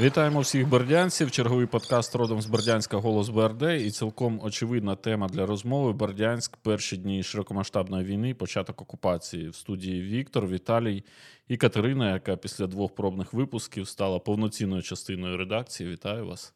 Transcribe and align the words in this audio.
Вітаємо 0.00 0.40
всіх 0.40 0.68
бердянців. 0.68 1.30
Черговий 1.30 1.66
подкаст 1.66 2.14
родом 2.14 2.42
з 2.42 2.46
Бердянська 2.46 2.96
Голос 2.96 3.28
БРД. 3.28 3.62
І 3.62 3.90
цілком 3.90 4.40
очевидна 4.42 4.96
тема 4.96 5.28
для 5.28 5.46
розмови. 5.46 5.92
Бердянськ, 5.92 6.56
перші 6.56 6.96
дні 6.96 7.22
широкомасштабної 7.22 8.04
війни, 8.04 8.34
початок 8.34 8.82
окупації 8.82 9.48
в 9.48 9.54
студії 9.54 10.02
Віктор, 10.02 10.46
Віталій 10.46 11.04
і 11.48 11.56
Катерина, 11.56 12.12
яка 12.12 12.36
після 12.36 12.66
двох 12.66 12.94
пробних 12.94 13.32
випусків 13.32 13.88
стала 13.88 14.18
повноцінною 14.18 14.82
частиною 14.82 15.36
редакції. 15.36 15.90
Вітаю 15.90 16.26
вас. 16.26 16.54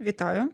Вітаю. 0.00 0.50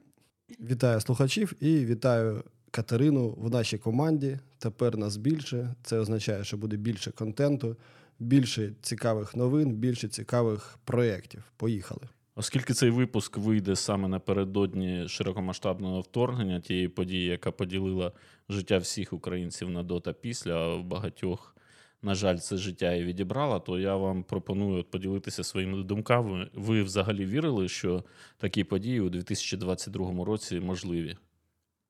Вітаю 0.60 1.00
слухачів 1.00 1.52
і 1.60 1.84
вітаю 1.84 2.44
Катерину 2.70 3.28
в 3.28 3.50
нашій 3.50 3.78
команді. 3.78 4.38
Тепер 4.58 4.96
нас 4.96 5.16
більше. 5.16 5.74
Це 5.82 5.98
означає, 5.98 6.44
що 6.44 6.56
буде 6.56 6.76
більше 6.76 7.10
контенту, 7.10 7.76
більше 8.18 8.72
цікавих 8.82 9.36
новин, 9.36 9.72
більше 9.72 10.08
цікавих 10.08 10.78
проєктів. 10.84 11.44
Поїхали. 11.56 12.08
Оскільки 12.34 12.74
цей 12.74 12.90
випуск 12.90 13.36
вийде 13.36 13.76
саме 13.76 14.08
напередодні 14.08 15.08
широкомасштабного 15.08 16.00
вторгнення, 16.00 16.60
тієї 16.60 16.88
події, 16.88 17.26
яка 17.26 17.50
поділила 17.50 18.12
життя 18.48 18.78
всіх 18.78 19.12
українців 19.12 19.70
на 19.70 19.82
до 19.82 20.00
та 20.00 20.12
після, 20.12 20.54
а 20.54 20.74
в 20.74 20.84
багатьох, 20.84 21.56
на 22.02 22.14
жаль, 22.14 22.36
це 22.36 22.56
життя 22.56 22.92
і 22.92 23.04
відібрала, 23.04 23.58
то 23.58 23.78
я 23.78 23.96
вам 23.96 24.22
пропоную 24.22 24.84
поділитися 24.84 25.44
своїми 25.44 25.82
думками. 25.82 26.50
Ви 26.54 26.82
взагалі 26.82 27.26
вірили, 27.26 27.68
що 27.68 28.04
такі 28.38 28.64
події 28.64 29.00
у 29.00 29.10
2022 29.10 30.24
році 30.24 30.60
можливі? 30.60 31.16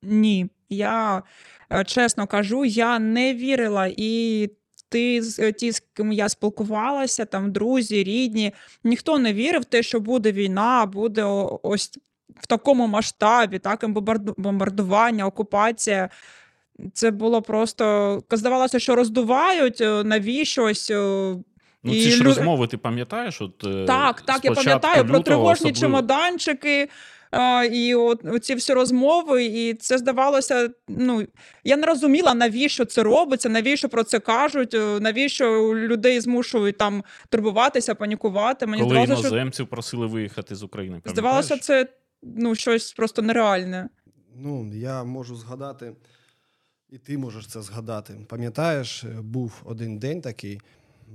Ні, 0.02 0.50
я 0.68 1.22
е, 1.72 1.84
чесно 1.84 2.26
кажу, 2.26 2.64
я 2.64 2.98
не 2.98 3.34
вірила 3.34 3.92
і. 3.96 4.50
Ти 4.92 5.22
з 5.22 5.38
е, 5.38 5.52
ті, 5.52 5.72
з 5.72 5.82
ким 5.94 6.12
я 6.12 6.28
спілкувалася, 6.28 7.24
там 7.24 7.52
друзі, 7.52 8.04
рідні, 8.04 8.52
ніхто 8.84 9.18
не 9.18 9.32
вірив 9.32 9.62
в 9.62 9.64
те, 9.64 9.82
що 9.82 10.00
буде 10.00 10.32
війна, 10.32 10.86
буде 10.86 11.22
ось 11.62 11.90
в 12.40 12.46
такому 12.46 12.86
масштабі, 12.86 13.58
так, 13.58 13.84
бомбардування, 14.36 15.26
окупація. 15.26 16.08
Це 16.92 17.10
було 17.10 17.42
просто 17.42 18.22
здавалося, 18.30 18.78
що 18.78 18.94
роздувають 18.96 19.80
е, 19.80 20.04
навіщось. 20.04 20.90
е, 20.90 21.34
Ну, 21.84 21.92
І 21.94 22.02
ці 22.02 22.10
ж 22.10 22.24
розмови, 22.24 22.66
ти 22.66 22.76
пам'ятаєш? 22.76 23.42
От, 23.42 23.58
Так, 23.86 24.20
так, 24.20 24.44
я 24.44 24.52
пам'ятаю 24.52 25.06
про 25.06 25.20
тривожні 25.20 25.52
особливо. 25.70 25.80
чемоданчики. 25.80 26.88
А, 27.32 27.64
і 27.64 27.94
от 27.94 28.44
ці 28.44 28.54
всі 28.54 28.72
розмови, 28.72 29.44
і 29.44 29.74
це 29.74 29.98
здавалося. 29.98 30.70
Ну 30.88 31.26
я 31.64 31.76
не 31.76 31.86
розуміла, 31.86 32.34
навіщо 32.34 32.84
це 32.84 33.02
робиться, 33.02 33.48
навіщо 33.48 33.88
про 33.88 34.04
це 34.04 34.20
кажуть, 34.20 34.74
е, 34.74 35.00
навіщо 35.00 35.74
людей 35.74 36.20
змушують 36.20 36.78
там 36.78 37.04
турбуватися, 37.28 37.94
панікувати. 37.94 38.66
Мені 38.66 38.82
Коли 38.82 38.94
здавалося, 38.94 39.28
що 39.28 39.28
іноземців 39.28 39.66
просили 39.66 40.06
виїхати 40.06 40.54
з 40.54 40.62
України. 40.62 41.00
здавалося, 41.04 41.58
це 41.58 41.86
ну 42.22 42.54
щось 42.54 42.92
просто 42.92 43.22
нереальне. 43.22 43.88
Ну, 44.36 44.74
я 44.74 45.04
можу 45.04 45.36
згадати, 45.36 45.92
і 46.90 46.98
ти 46.98 47.18
можеш 47.18 47.46
це 47.46 47.62
згадати. 47.62 48.14
Пам'ятаєш, 48.28 49.04
е, 49.04 49.08
був 49.22 49.52
один 49.64 49.98
день 49.98 50.20
такий, 50.20 50.60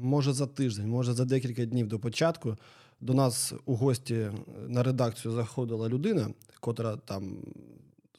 може 0.01 0.33
за 0.33 0.47
тиждень, 0.47 0.87
може 0.87 1.13
за 1.13 1.25
декілька 1.25 1.65
днів 1.65 1.87
до 1.87 1.99
початку. 1.99 2.57
До 3.01 3.13
нас 3.13 3.53
у 3.65 3.75
гості 3.75 4.15
е, 4.15 4.33
на 4.67 4.83
редакцію 4.83 5.33
заходила 5.33 5.89
людина, 5.89 6.29
котра 6.59 6.95
там 6.95 7.37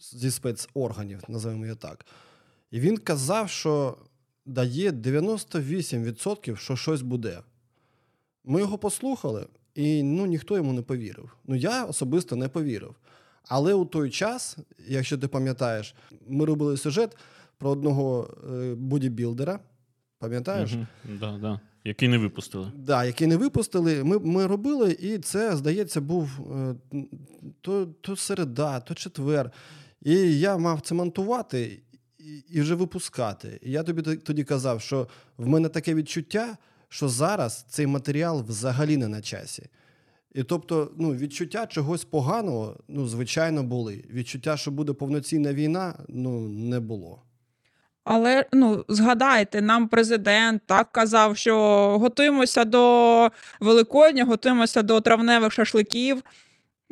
зі 0.01 0.31
спецорганів, 0.31 1.21
називаємо 1.29 1.65
її 1.65 1.77
так. 1.77 2.07
І 2.71 2.81
він 2.81 2.99
казав, 2.99 3.51
що 3.51 3.97
дає 4.47 4.91
98%, 4.91 6.57
що 6.57 6.77
щось 6.77 7.03
буде. 7.03 7.41
Ми 8.45 8.61
його 8.61 8.79
послухали, 8.79 9.47
і 9.75 10.03
ну, 10.03 10.27
ніхто 10.27 10.57
йому 10.57 10.73
не 10.73 10.83
повірив. 10.83 11.37
Ну, 11.45 11.57
я 11.57 11.85
особисто 11.85 12.37
не 12.37 12.49
повірив. 12.49 12.95
Але 13.49 13.75
у 13.75 13.85
той 13.85 14.11
час, 14.11 14.59
якщо 14.89 15.19
ти 15.19 15.29
пам'ятаєш, 15.29 15.95
ми 16.27 16.45
робили 16.45 16.77
сюжет 16.77 17.17
про 17.59 17.71
одного 17.71 18.35
е, 18.53 18.75
бодібілдера. 18.75 19.61
Пам'ятаєш? 20.19 20.73
Мгм, 20.73 20.87
да, 21.21 21.39
да. 21.39 21.61
Який 21.85 22.09
не 22.09 22.19
випустили. 22.19 22.73
Да, 22.75 23.05
який 23.05 23.27
не 23.27 23.37
випустили. 23.37 24.05
Ми, 24.05 24.19
ми 24.19 24.47
робили, 24.47 24.93
і 25.01 25.19
це, 25.19 25.57
здається, 25.57 26.01
був 26.01 26.31
е, 26.57 26.75
то, 27.61 27.87
то 27.87 28.17
середа, 28.17 28.81
то 28.81 28.95
четвер. 28.95 29.51
І 30.03 30.39
я 30.39 30.57
мав 30.57 30.81
це 30.81 30.95
монтувати 30.95 31.83
і 32.49 32.61
вже 32.61 32.75
випускати. 32.75 33.61
І 33.63 33.71
я 33.71 33.83
тобі 33.83 34.17
тоді 34.17 34.45
казав, 34.45 34.81
що 34.81 35.09
в 35.37 35.47
мене 35.47 35.69
таке 35.69 35.95
відчуття, 35.95 36.57
що 36.89 37.09
зараз 37.09 37.67
цей 37.69 37.87
матеріал 37.87 38.45
взагалі 38.49 38.97
не 38.97 39.09
на 39.09 39.21
часі. 39.21 39.67
І 40.35 40.43
тобто, 40.43 40.93
ну, 40.97 41.15
відчуття 41.15 41.67
чогось 41.67 42.05
поганого, 42.05 42.77
ну, 42.89 43.09
звичайно, 43.09 43.63
були. 43.63 44.05
Відчуття, 44.11 44.57
що 44.57 44.71
буде 44.71 44.93
повноцінна 44.93 45.53
війна, 45.53 45.95
ну, 46.09 46.49
не 46.49 46.81
було. 46.81 47.23
Але 48.11 48.45
ну 48.53 48.85
згадайте, 48.89 49.63
нам 49.63 49.89
президент 49.89 50.63
так 50.67 50.93
казав, 50.93 51.37
що 51.37 51.57
готуємося 52.01 52.65
до 52.65 53.29
Великодня, 53.61 54.25
готуємося 54.25 54.83
до 54.83 55.01
травневих 55.01 55.53
шашликів, 55.53 56.23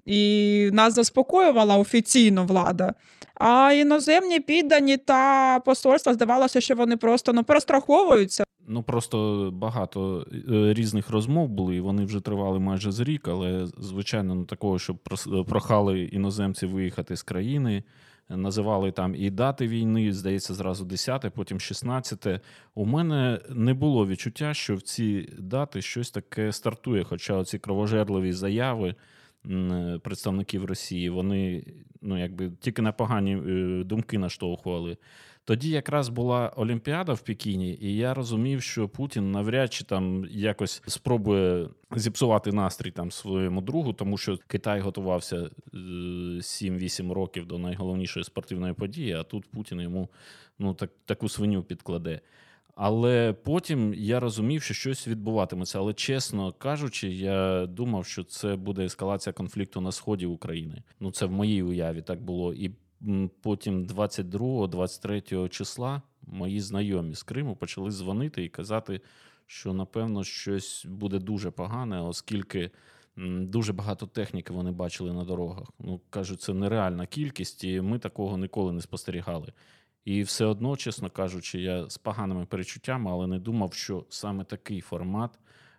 і 0.06 0.71
нас 0.72 0.94
заспокоювала 0.94 1.77
офіційно 1.77 2.44
влада. 2.44 2.94
А 3.34 3.72
іноземні 3.72 4.41
піддані 4.41 4.97
та 4.97 5.60
посольства 5.60 6.15
здавалося, 6.15 6.60
що 6.60 6.75
вони 6.75 6.97
просто 6.97 7.33
ну 7.33 7.44
перестраховуються. 7.44 8.44
Ну 8.69 8.83
просто 8.83 9.50
багато 9.54 10.27
е, 10.33 10.75
різних 10.75 11.10
розмов 11.10 11.48
були, 11.48 11.77
і 11.77 11.81
вони 11.81 12.04
вже 12.04 12.21
тривали 12.21 12.59
майже 12.59 12.93
з 12.93 13.00
рік, 13.00 13.28
але 13.28 13.66
звичайно, 13.78 14.34
ну 14.34 14.44
такого, 14.44 14.78
щоб 14.78 14.97
прохали 15.48 16.00
іноземці 16.00 16.66
виїхати 16.66 17.16
з 17.16 17.22
країни. 17.22 17.83
Називали 18.28 18.92
там 18.92 19.14
і 19.14 19.31
дати 19.31 19.69
війни, 19.69 20.12
здається, 20.12 20.54
зразу 20.54 20.84
10, 20.84 21.32
потім 21.34 21.60
16. 21.60 22.26
У 22.75 22.87
мене 22.87 23.41
не 23.50 23.75
було 23.75 24.06
відчуття, 24.06 24.54
що 24.54 24.75
в 24.76 24.82
ці 24.82 25.28
дати 25.38 25.82
щось 25.82 26.10
таке 26.10 26.53
стартує. 26.53 27.04
Хоча 27.04 27.34
оці 27.34 27.59
кровожерливі 27.59 28.32
заяви 28.32 28.94
представників 30.03 30.65
Росії, 30.65 31.10
вони 31.10 31.65
ну, 32.03 32.20
якби 32.20 32.50
тільки 32.60 32.82
на 32.82 32.92
погані 32.92 33.36
е, 33.36 33.84
думки 33.84 34.19
наштовхували. 34.19 34.97
Тоді 35.46 35.70
якраз 35.70 36.08
була 36.08 36.52
Олімпіада 36.56 37.12
в 37.12 37.20
Пекіні, 37.20 37.78
і 37.80 37.96
я 37.96 38.14
розумів, 38.14 38.62
що 38.62 38.88
Путін 38.88 39.32
навряд 39.32 39.72
чи 39.72 39.84
там 39.84 40.26
якось 40.30 40.82
спробує 40.86 41.68
зіпсувати 41.96 42.52
настрій 42.52 42.90
там 42.90 43.10
своєму 43.10 43.60
другу, 43.60 43.92
тому 43.92 44.18
що 44.18 44.38
Китай 44.46 44.80
готувався 44.80 45.36
е, 45.36 45.76
7-8 45.76 47.12
років 47.12 47.46
до 47.46 47.58
найголовнішої 47.58 48.24
спортивної 48.24 48.74
події, 48.74 49.12
а 49.12 49.22
тут 49.22 49.44
Путін 49.50 49.80
йому 49.80 50.08
ну, 50.58 50.74
так, 50.74 50.90
таку 51.04 51.28
свиню 51.28 51.62
підкладе. 51.62 52.20
Але 52.74 53.32
потім 53.32 53.94
я 53.94 54.20
розумів, 54.20 54.62
що 54.62 54.74
щось 54.74 55.08
відбуватиметься. 55.08 55.78
Але 55.78 55.92
чесно 55.94 56.52
кажучи, 56.52 57.08
я 57.08 57.66
думав, 57.66 58.06
що 58.06 58.24
це 58.24 58.56
буде 58.56 58.84
ескалація 58.84 59.32
конфлікту 59.32 59.80
на 59.80 59.92
сході 59.92 60.26
України. 60.26 60.82
Ну 61.00 61.10
це 61.10 61.26
в 61.26 61.32
моїй 61.32 61.62
уяві 61.62 62.02
так 62.02 62.22
було. 62.22 62.54
І 62.54 62.70
потім 63.42 63.86
22-23 63.86 65.48
числа 65.48 66.02
мої 66.26 66.60
знайомі 66.60 67.14
з 67.14 67.22
Криму 67.22 67.56
почали 67.56 67.90
дзвонити 67.90 68.44
і 68.44 68.48
казати, 68.48 69.00
що 69.46 69.72
напевно 69.72 70.24
щось 70.24 70.86
буде 70.88 71.18
дуже 71.18 71.50
погане, 71.50 72.00
оскільки 72.00 72.70
дуже 73.40 73.72
багато 73.72 74.06
техніки 74.06 74.52
вони 74.52 74.70
бачили 74.70 75.12
на 75.12 75.24
дорогах. 75.24 75.72
Ну 75.78 76.00
кажуть, 76.10 76.40
це 76.40 76.54
нереальна 76.54 77.06
кількість, 77.06 77.64
і 77.64 77.80
ми 77.80 77.98
такого 77.98 78.38
ніколи 78.38 78.72
не 78.72 78.80
спостерігали. 78.80 79.52
І 80.04 80.22
все 80.22 80.44
одно, 80.44 80.76
чесно 80.76 81.10
кажучи, 81.10 81.60
я 81.60 81.88
з 81.91 81.98
поганими 81.98 82.47
перечуттями, 82.47 83.10
але 83.10 83.26
не 83.26 83.38
думав, 83.38 83.72
що 83.72 84.06
саме 84.09 84.44
такий 84.44 84.80
формат 84.80 85.38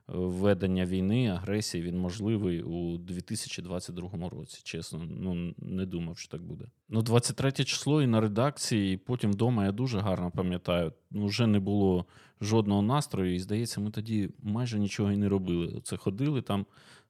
е, 0.10 0.14
ведення 0.16 0.86
війни, 0.86 1.28
агресії 1.28 1.84
він 1.84 2.00
можливий 2.00 2.62
у 2.62 2.98
2022 2.98 4.30
році. 4.30 4.62
Чесно, 4.64 5.08
ну 5.10 5.54
не 5.58 5.86
думав, 5.86 6.18
що 6.18 6.32
так 6.32 6.42
буде. 6.42 6.66
Ну, 6.90 7.02
23 7.02 7.52
число 7.52 8.02
і 8.02 8.08
на 8.08 8.22
редакції, 8.22 8.94
і 8.94 8.98
потім 8.98 9.32
вдома 9.32 9.66
я 9.66 9.72
дуже 9.72 10.00
гарно 10.00 10.32
пам'ятаю. 10.32 10.94
Ну, 11.12 11.26
вже 11.26 11.48
не 11.48 11.60
було 11.60 12.06
жодного 12.42 12.82
настрою, 12.82 13.36
і 13.36 13.40
здається, 13.40 13.82
ми 13.82 13.92
тоді 13.92 14.30
майже 14.44 14.80
нічого 14.80 15.12
і 15.12 15.18
не 15.18 15.30
робили. 15.30 15.82
Це 15.84 15.98
ходили 15.98 16.42
там. 16.42 16.66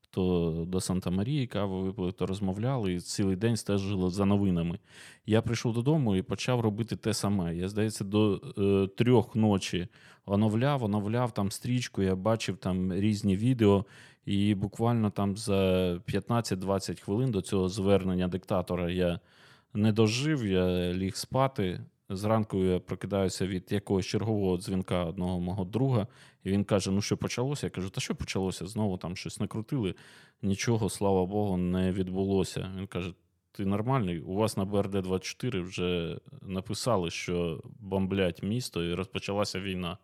То 0.09 0.65
до 0.68 0.81
Санта 0.81 1.09
Марії 1.09 1.48
каву 1.48 1.81
випили, 1.81 2.12
то 2.12 2.25
розмовляли 2.25 2.94
і 2.94 3.00
цілий 3.00 3.36
день 3.36 3.57
стежили 3.57 4.09
за 4.09 4.25
новинами. 4.25 4.80
Я 5.25 5.42
прийшов 5.42 5.74
додому 5.74 6.15
і 6.15 6.21
почав 6.21 6.59
робити 6.59 6.95
те 6.95 7.13
саме. 7.13 7.56
Я, 7.56 7.69
здається, 7.69 8.04
до 8.04 8.42
е, 8.57 8.88
трьох 8.88 9.36
ночі 9.36 9.88
оновляв, 10.25 10.83
оновляв 10.83 11.31
там 11.31 11.51
стрічку, 11.51 12.01
я 12.01 12.15
бачив 12.15 12.57
там 12.57 12.94
різні 12.94 13.38
відео, 13.38 13.86
і 14.25 14.56
буквально 14.56 15.09
там 15.09 15.38
за 15.38 15.94
15-20 15.94 17.01
хвилин 17.01 17.31
до 17.31 17.42
цього 17.42 17.69
звернення 17.69 18.27
диктатора 18.27 18.92
я 18.92 19.19
не 19.74 19.92
дожив, 19.92 20.45
я 20.45 20.94
ліг 20.94 21.15
спати. 21.15 21.81
Зранку 22.09 22.57
я 22.57 22.80
прокидаюся 22.80 23.48
від 23.48 23.71
якогось 23.71 24.06
чергового 24.06 24.57
дзвінка 24.57 25.06
одного 25.06 25.39
мого 25.39 25.65
друга, 25.65 26.07
і 26.44 26.51
він 26.51 26.63
каже: 26.63 26.92
Ну, 26.92 27.01
що 27.01 27.18
почалося? 27.18 27.65
Я 27.65 27.69
кажу, 27.69 27.89
та 27.89 28.01
що 28.01 28.15
почалося? 28.15 28.68
Знову 28.68 28.98
там 28.98 29.15
щось 29.15 29.39
накрутили. 29.39 29.95
Нічого, 30.42 30.89
слава 30.89 31.25
Богу, 31.25 31.57
не 31.57 31.92
відбулося. 31.92 32.71
Він 32.77 32.88
каже: 32.88 33.13
Ти 33.51 33.65
нормальний? 33.65 34.19
У 34.19 34.33
вас 34.33 34.57
на 34.57 34.65
БРД-24 34.65 35.63
вже 35.63 36.19
написали, 36.42 37.12
що 37.12 37.63
бомблять 37.80 38.44
місто, 38.44 38.83
і 38.83 38.94
розпочалася 38.94 39.59
війна. 39.59 39.98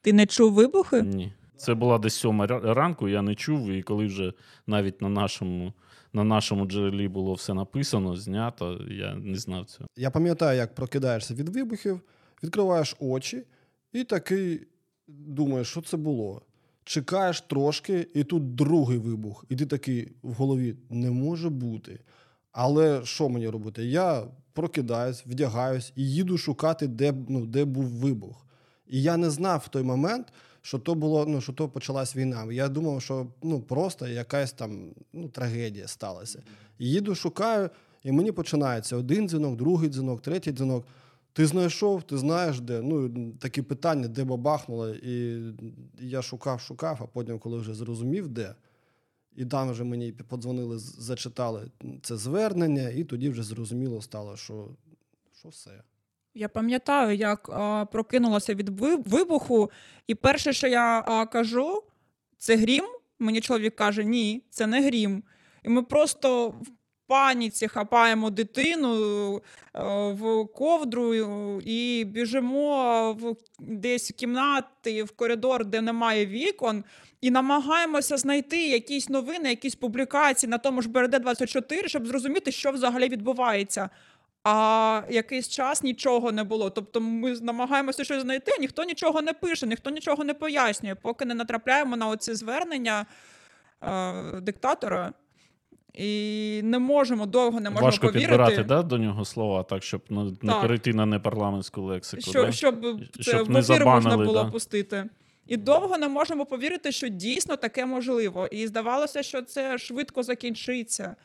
Ти 0.00 0.12
не 0.12 0.26
чув 0.26 0.52
вибухи? 0.52 1.02
Ні. 1.02 1.32
Це 1.56 1.74
була 1.74 1.98
десь 1.98 2.14
сьома 2.14 2.46
ранку, 2.46 3.08
я 3.08 3.22
не 3.22 3.34
чув, 3.34 3.70
і 3.70 3.82
коли 3.82 4.06
вже 4.06 4.32
навіть 4.66 5.02
на 5.02 5.08
нашому, 5.08 5.72
на 6.12 6.24
нашому 6.24 6.66
джерелі 6.66 7.08
було 7.08 7.34
все 7.34 7.54
написано, 7.54 8.16
знято, 8.16 8.80
я 8.90 9.14
не 9.14 9.36
знав 9.36 9.64
цього. 9.64 9.88
Я 9.96 10.10
пам'ятаю, 10.10 10.58
як 10.58 10.74
прокидаєшся 10.74 11.34
від 11.34 11.48
вибухів, 11.48 12.00
відкриваєш 12.42 12.96
очі 13.00 13.42
і 13.92 14.04
такий 14.04 14.66
думаєш, 15.08 15.68
що 15.68 15.82
це 15.82 15.96
було. 15.96 16.42
Чекаєш 16.84 17.40
трошки, 17.40 18.06
і 18.14 18.24
тут 18.24 18.54
другий 18.54 18.98
вибух. 18.98 19.44
І 19.48 19.56
ти 19.56 19.66
такий 19.66 20.12
в 20.22 20.32
голові 20.32 20.76
не 20.90 21.10
може 21.10 21.50
бути. 21.50 22.00
Але 22.52 23.04
що 23.04 23.28
мені 23.28 23.48
робити? 23.48 23.84
Я 23.84 24.24
прокидаюсь, 24.52 25.26
вдягаюсь 25.26 25.92
і 25.96 26.10
їду 26.10 26.38
шукати, 26.38 26.86
де, 26.86 27.14
ну, 27.28 27.46
де 27.46 27.64
був 27.64 27.84
вибух. 27.84 28.46
І 28.86 29.02
я 29.02 29.16
не 29.16 29.30
знав 29.30 29.62
в 29.66 29.68
той 29.68 29.82
момент, 29.82 30.32
що 30.62 30.78
то 30.78 30.94
було, 30.94 31.26
ну, 31.26 31.40
що 31.40 31.52
то 31.52 31.68
почалась 31.68 32.16
війна. 32.16 32.52
Я 32.52 32.68
думав, 32.68 33.02
що 33.02 33.26
ну, 33.42 33.60
просто 33.60 34.08
якась 34.08 34.52
там 34.52 34.90
ну, 35.12 35.28
трагедія 35.28 35.88
сталася. 35.88 36.42
Їду, 36.78 37.14
шукаю, 37.14 37.70
і 38.02 38.12
мені 38.12 38.32
починається 38.32 38.96
один 38.96 39.28
дзвінок, 39.28 39.56
другий 39.56 39.90
дзвінок, 39.90 40.20
третій 40.20 40.52
дзвінок. 40.52 40.86
Ти 41.32 41.46
знайшов, 41.46 42.02
ти 42.02 42.18
знаєш 42.18 42.60
де. 42.60 42.82
Ну, 42.82 43.10
такі 43.38 43.62
питання, 43.62 44.08
де 44.08 44.24
бабахнуло. 44.24 44.88
І 44.90 45.42
я 46.00 46.22
шукав, 46.22 46.60
шукав, 46.60 46.98
а 47.02 47.06
потім, 47.06 47.38
коли 47.38 47.58
вже 47.58 47.74
зрозумів, 47.74 48.28
де. 48.28 48.54
І 49.36 49.46
там 49.46 49.70
вже 49.70 49.84
мені 49.84 50.12
подзвонили, 50.12 50.78
зачитали 50.78 51.70
це 52.02 52.16
звернення, 52.16 52.88
і 52.88 53.04
тоді 53.04 53.30
вже 53.30 53.42
зрозуміло 53.42 54.02
стало, 54.02 54.36
що, 54.36 54.68
що 55.38 55.48
все. 55.48 55.82
Я 56.34 56.48
пам'ятаю, 56.48 57.16
як 57.16 57.48
а, 57.48 57.84
прокинулася 57.92 58.54
від 58.54 58.68
вибуху, 59.08 59.70
і 60.06 60.14
перше, 60.14 60.52
що 60.52 60.68
я 60.68 61.04
а, 61.06 61.26
кажу, 61.26 61.82
це 62.38 62.56
грім. 62.56 62.84
Мені 63.18 63.40
чоловік 63.40 63.76
каже: 63.76 64.04
ні, 64.04 64.42
це 64.50 64.66
не 64.66 64.82
грім. 64.82 65.22
І 65.64 65.68
ми 65.68 65.82
просто 65.82 66.48
в 66.48 66.66
паніці 67.06 67.68
хапаємо 67.68 68.30
дитину 68.30 69.36
е, 69.36 69.40
в 70.12 70.46
ковдру 70.46 71.14
і 71.60 72.04
біжимо 72.04 73.12
в 73.12 73.36
десь 73.58 74.10
в 74.10 74.14
кімнати, 74.14 75.02
в 75.02 75.10
коридор, 75.10 75.64
де 75.64 75.80
немає 75.80 76.26
вікон, 76.26 76.84
і 77.20 77.30
намагаємося 77.30 78.16
знайти 78.16 78.68
якісь 78.68 79.08
новини, 79.08 79.48
якісь 79.48 79.74
публікації 79.74 80.50
на 80.50 80.58
тому 80.58 80.82
ж 80.82 80.88
БРД-24, 80.88 81.88
щоб 81.88 82.06
зрозуміти, 82.06 82.52
що 82.52 82.70
взагалі 82.70 83.08
відбувається. 83.08 83.90
А 84.44 85.02
якийсь 85.10 85.48
час 85.48 85.82
нічого 85.82 86.32
не 86.32 86.44
було. 86.44 86.70
Тобто 86.70 87.00
ми 87.00 87.32
намагаємося 87.32 88.04
щось 88.04 88.22
знайти, 88.22 88.52
ніхто 88.60 88.84
нічого 88.84 89.22
не 89.22 89.32
пише, 89.32 89.66
ніхто 89.66 89.90
нічого 89.90 90.24
не 90.24 90.34
пояснює, 90.34 90.94
поки 90.94 91.24
не 91.24 91.34
натрапляємо 91.34 91.96
на 91.96 92.08
оці 92.08 92.34
звернення 92.34 93.06
е, 93.82 94.40
диктатора. 94.40 95.12
І 95.94 96.60
не 96.64 96.78
можемо 96.78 97.26
довго 97.26 97.60
не 97.60 97.70
можемо 97.70 97.86
Важко 97.86 98.06
повірити, 98.06 98.28
підбирати 98.28 98.64
да, 98.64 98.82
до 98.82 98.98
нього 98.98 99.24
слова, 99.24 99.62
так, 99.62 99.82
щоб 99.82 100.02
не, 100.10 100.24
не 100.24 100.52
Так. 100.52 100.60
перейти 100.60 100.94
на 100.94 101.06
непарламентську 101.06 101.82
лексику. 101.82 102.22
що, 102.22 102.44
да? 102.44 102.52
щоб 102.52 103.00
це 103.16 103.22
Щоб 103.22 103.46
в 103.46 103.50
не 103.50 103.58
ефір 103.58 103.84
можна 103.84 104.16
було 104.16 104.44
да. 104.44 104.50
пустити. 104.50 105.04
І 105.46 105.56
довго 105.56 105.98
не 105.98 106.08
можемо 106.08 106.46
повірити, 106.46 106.92
що 106.92 107.08
дійсно 107.08 107.56
таке 107.56 107.86
можливо. 107.86 108.46
І 108.46 108.66
здавалося, 108.66 109.22
що 109.22 109.42
це 109.42 109.78
швидко 109.78 110.22
закінчиться. 110.22 111.16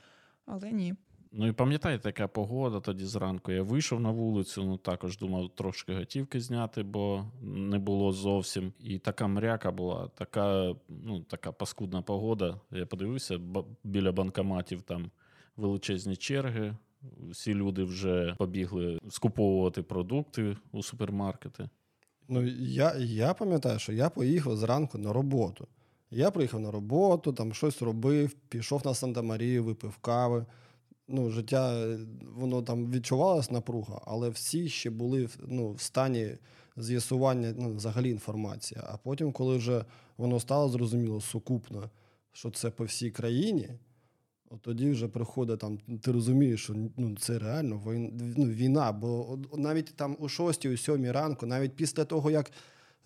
Але 0.46 0.72
ні. 0.72 0.96
Ну 1.31 1.47
і 1.47 1.51
пам'ятаєте, 1.51 2.09
яка 2.09 2.27
погода 2.27 2.79
тоді 2.79 3.06
зранку. 3.06 3.51
Я 3.51 3.63
вийшов 3.63 4.00
на 4.00 4.12
вулицю, 4.12 4.63
ну 4.63 4.77
також 4.77 5.18
думав 5.18 5.50
трошки 5.56 5.95
готівки 5.95 6.41
зняти, 6.41 6.83
бо 6.83 7.25
не 7.41 7.79
було 7.79 8.12
зовсім. 8.12 8.74
І 8.79 9.00
така 9.00 9.27
мряка 9.27 9.71
була, 9.71 10.07
така, 10.07 10.75
ну, 10.89 11.19
така 11.19 11.51
паскудна 11.51 12.01
погода. 12.01 12.59
Я 12.71 12.85
подивився, 12.85 13.39
біля 13.83 14.12
банкоматів 14.12 14.81
там 14.81 15.12
величезні 15.57 16.15
черги. 16.15 16.75
Всі 17.30 17.53
люди 17.53 17.83
вже 17.83 18.35
побігли 18.38 19.00
скуповувати 19.09 19.83
продукти 19.83 20.57
у 20.71 20.83
супермаркети. 20.83 21.69
Ну, 22.27 22.44
я, 22.59 22.95
я 22.97 23.33
пам'ятаю, 23.33 23.80
що 23.80 23.94
я 23.94 24.09
поїхав 24.09 24.57
зранку 24.57 24.97
на 24.97 25.13
роботу. 25.13 25.68
Я 26.12 26.31
приїхав 26.31 26.59
на 26.59 26.71
роботу, 26.71 27.33
там 27.33 27.53
щось 27.53 27.81
робив, 27.81 28.33
пішов 28.33 28.81
на 28.85 28.94
Санта-Марію, 28.94 29.63
випив 29.63 29.97
кави. 29.97 30.45
Ну, 31.07 31.30
життя, 31.30 31.74
е, 31.74 32.00
воно 32.36 32.62
там 32.62 32.92
відчувалось 32.92 33.51
напруга, 33.51 34.01
але 34.06 34.30
всі 34.30 34.69
ще 34.69 34.89
були 34.89 35.30
ну, 35.48 35.71
в 35.71 35.81
стані 35.81 36.38
з'ясування 36.77 37.54
ну, 37.57 37.75
взагалі 37.75 38.09
інформації. 38.09 38.81
А 38.83 38.98
потім, 38.98 39.31
коли 39.31 39.57
вже 39.57 39.86
воно 40.18 40.39
стало 40.39 40.69
зрозуміло 40.69 41.21
сукупно, 41.21 41.89
що 42.31 42.51
це 42.51 42.69
по 42.69 42.83
всій 42.83 43.12
країні, 43.12 43.69
от 44.50 44.62
тоді 44.62 44.89
вже 44.89 45.07
приходить 45.07 45.59
там, 45.59 45.77
ти 46.01 46.12
розумієш, 46.12 46.63
що 46.63 46.75
ну, 46.98 47.15
це 47.19 47.39
реально 47.39 47.77
воїн, 47.77 48.33
ну, 48.38 48.45
війна. 48.45 48.92
Бо 48.92 49.39
навіть 49.57 49.95
там 49.95 50.18
о 50.19 50.30
6 50.30 50.65
о 50.65 50.77
7 50.77 51.12
ранку, 51.12 51.45
навіть 51.45 51.75
після 51.75 52.06
того, 52.06 52.31
як 52.31 52.51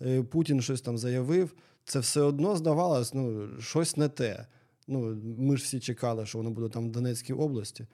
е, 0.02 0.22
Путін 0.22 0.62
щось 0.62 0.80
там 0.80 0.98
заявив, 0.98 1.54
це 1.84 1.98
все 1.98 2.20
одно 2.20 2.56
здавалось, 2.56 3.14
ну, 3.14 3.48
щось 3.60 3.96
не 3.96 4.08
те. 4.08 4.46
Ну, 4.88 5.16
ми 5.38 5.56
ж 5.56 5.62
всі 5.64 5.80
чекали, 5.80 6.26
що 6.26 6.38
воно 6.38 6.50
буде 6.50 6.68
там 6.68 6.88
в 6.88 6.92
Донецькій 6.92 7.32
області. 7.32 7.86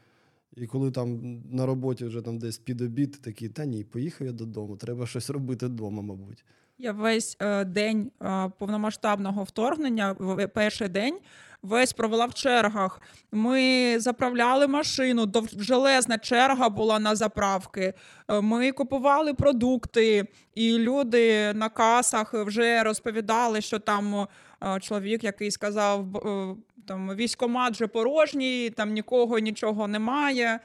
І 0.57 0.67
коли 0.67 0.91
там 0.91 1.21
на 1.51 1.67
роботі 1.67 2.05
вже 2.05 2.23
там 2.23 2.39
десь 2.39 2.59
під 2.59 2.81
обід, 2.81 3.19
такий, 3.23 3.49
та 3.49 3.65
ні, 3.65 3.85
поїхав 3.85 4.27
я 4.27 4.33
додому, 4.33 4.77
треба 4.77 5.07
щось 5.07 5.31
робити 5.31 5.67
вдома, 5.67 6.03
мабуть. 6.03 6.45
Я 6.79 6.93
весь 6.93 7.37
е, 7.41 7.65
день 7.65 8.11
е, 8.23 8.51
повномасштабного 8.59 9.45
вторгнення, 9.45 10.17
в- 10.19 10.47
перший 10.47 10.89
день, 10.89 11.19
весь 11.63 11.93
провела 11.93 12.27
в 12.27 12.35
чергах. 12.35 13.03
Ми 13.33 13.97
заправляли 14.01 14.67
машину, 14.67 15.27
довжелезна 15.27 16.19
черга 16.19 16.69
була 16.69 16.99
на 16.99 17.17
заправки. 17.17 17.95
Е, 18.29 18.41
Ми 18.41 18.73
купували 18.73 19.35
продукти, 19.35 20.25
і 20.55 20.79
люди 20.79 21.53
на 21.55 21.69
касах 21.69 22.35
вже 22.35 22.83
розповідали, 22.83 23.61
що 23.61 23.79
там 23.79 24.15
е, 24.63 24.81
чоловік, 24.81 25.25
який 25.25 25.51
сказав, 25.51 26.17
е, 26.17 26.55
там 26.89 27.15
військомат 27.15 27.75
вже 27.75 27.87
порожній, 27.87 28.71
там 28.71 28.93
нікого 28.93 29.39
нічого 29.39 29.89
немає. 29.89 30.61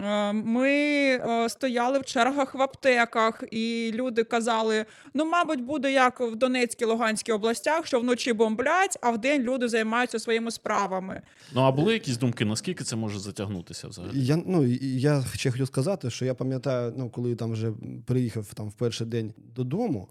Е, 0.00 0.32
Ми 0.32 0.70
е, 0.70 1.48
стояли 1.48 1.98
в 1.98 2.04
чергах 2.04 2.54
в 2.54 2.62
аптеках, 2.62 3.44
і 3.50 3.92
люди 3.94 4.24
казали: 4.24 4.84
ну, 5.14 5.24
мабуть, 5.24 5.60
буде 5.64 5.92
як 5.92 6.20
в 6.20 6.36
Донецькій 6.36 6.84
Луганській 6.84 7.32
областях, 7.32 7.86
що 7.86 8.00
вночі 8.00 8.32
бомблять, 8.32 8.98
а 9.00 9.10
вдень 9.10 9.42
люди 9.42 9.68
займаються 9.68 10.18
своїми 10.18 10.50
справами. 10.50 11.22
Ну, 11.54 11.60
а 11.60 11.72
були 11.72 11.92
якісь 11.92 12.16
думки, 12.16 12.44
наскільки 12.44 12.84
це 12.84 12.96
може 12.96 13.18
затягнутися 13.18 13.88
взагалі? 13.88 14.12
Я, 14.14 14.42
ну, 14.46 14.64
я 14.82 15.24
ще 15.34 15.50
хотів 15.50 15.66
сказати, 15.66 16.10
що 16.10 16.24
я 16.24 16.34
пам'ятаю, 16.34 16.94
ну, 16.96 17.10
коли 17.10 17.34
там 17.34 17.52
вже 17.52 17.72
приїхав 18.06 18.54
там, 18.54 18.68
в 18.68 18.72
перший 18.72 19.06
день 19.06 19.34
додому, 19.56 20.08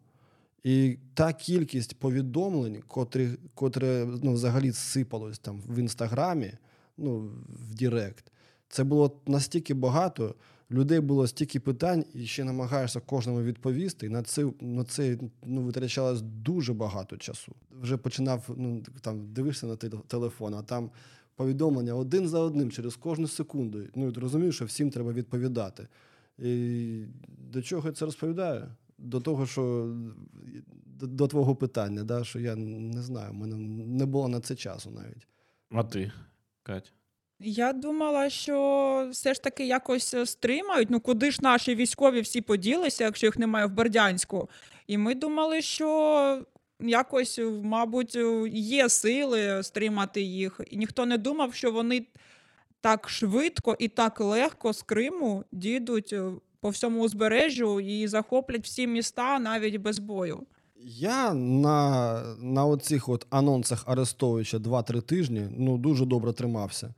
і 0.63 0.97
та 1.13 1.33
кількість 1.33 1.99
повідомлень, 1.99 2.83
котрі, 2.87 3.29
котре 3.53 4.07
ну, 4.23 4.33
взагалі 4.33 4.71
сипалось 4.71 5.39
там 5.39 5.61
в 5.67 5.79
інстаграмі, 5.79 6.51
ну, 6.97 7.31
в 7.69 7.73
Дірект, 7.73 8.31
це 8.69 8.83
було 8.83 9.21
настільки 9.27 9.73
багато, 9.73 10.35
людей 10.71 10.99
було 10.99 11.27
стільки 11.27 11.59
питань, 11.59 12.05
і 12.13 12.25
ще 12.25 12.43
намагаєшся 12.43 12.99
кожному 12.99 13.41
відповісти. 13.41 14.05
І 14.05 14.09
на 14.09 14.23
це, 14.23 14.45
на 14.61 14.83
це 14.83 15.17
ну, 15.45 15.61
витрачалось 15.61 16.21
дуже 16.21 16.73
багато 16.73 17.17
часу. 17.17 17.55
Вже 17.81 17.97
починав 17.97 18.49
ну, 18.57 18.83
там, 19.01 19.33
дивишся 19.33 19.67
на 19.67 19.75
телефон, 20.07 20.53
а 20.53 20.61
там 20.61 20.91
повідомлення 21.35 21.93
один 21.93 22.27
за 22.27 22.39
одним 22.39 22.71
через 22.71 22.95
кожну 22.95 23.27
секунду. 23.27 23.79
Ну, 23.95 24.11
ти 24.11 24.19
розумієш, 24.19 24.55
що 24.55 24.65
всім 24.65 24.89
треба 24.89 25.13
відповідати. 25.13 25.87
І 26.39 27.03
до 27.51 27.61
чого 27.61 27.87
я 27.87 27.93
це 27.93 28.05
розповідаю? 28.05 28.67
До 28.97 29.19
того, 29.19 29.45
що 29.45 29.95
до, 31.07 31.27
твого 31.27 31.55
питання, 31.55 32.03
да, 32.03 32.23
що 32.23 32.39
я 32.39 32.55
не 32.55 33.01
знаю, 33.01 33.31
в 33.31 33.33
мене 33.33 33.55
не 33.85 34.05
було 34.05 34.27
на 34.27 34.39
це 34.39 34.55
часу 34.55 34.91
навіть. 34.91 35.27
А 35.71 35.83
ти, 35.83 36.11
Кать? 36.63 36.93
Я 37.39 37.73
думала, 37.73 38.29
що 38.29 39.09
все 39.11 39.33
ж 39.33 39.43
таки 39.43 39.67
якось 39.67 40.13
е, 40.13 40.25
стримають. 40.25 40.89
Ну 40.89 40.99
куди 40.99 41.31
ж 41.31 41.39
наші 41.41 41.75
військові 41.75 42.21
всі 42.21 42.41
поділися, 42.41 43.03
якщо 43.03 43.27
їх 43.27 43.37
немає 43.37 43.65
в 43.65 43.71
Бердянську? 43.71 44.49
І 44.87 44.97
ми 44.97 45.15
думали, 45.15 45.61
що 45.61 46.45
якось, 46.79 47.39
е, 47.39 47.45
мабуть, 47.45 48.15
е, 48.15 48.49
є 48.53 48.89
сили 48.89 49.63
стримати 49.63 50.21
їх. 50.21 50.61
І 50.71 50.77
ніхто 50.77 51.05
не 51.05 51.17
думав, 51.17 51.53
що 51.53 51.71
вони 51.71 52.05
так 52.81 53.09
швидко 53.09 53.75
і 53.79 53.87
так 53.87 54.19
легко 54.19 54.73
з 54.73 54.81
Криму 54.81 55.43
дійдуть 55.51 56.13
е, 56.13 56.31
по 56.61 56.69
всьому 56.69 57.01
узбережжю 57.01 57.79
і 57.79 58.07
захоплять 58.07 58.65
всі 58.65 58.87
міста 58.87 59.39
навіть 59.39 59.77
без 59.77 59.99
бою. 59.99 60.47
Я 60.81 61.33
на, 61.33 62.23
на 62.39 62.65
оцих 62.65 63.09
от 63.09 63.27
анонсах 63.29 63.83
Арестовича 63.87 64.57
2-3 64.57 65.01
тижні 65.01 65.47
ну, 65.57 65.77
дуже 65.77 66.05
добре 66.05 66.33
тримався. 66.33 66.93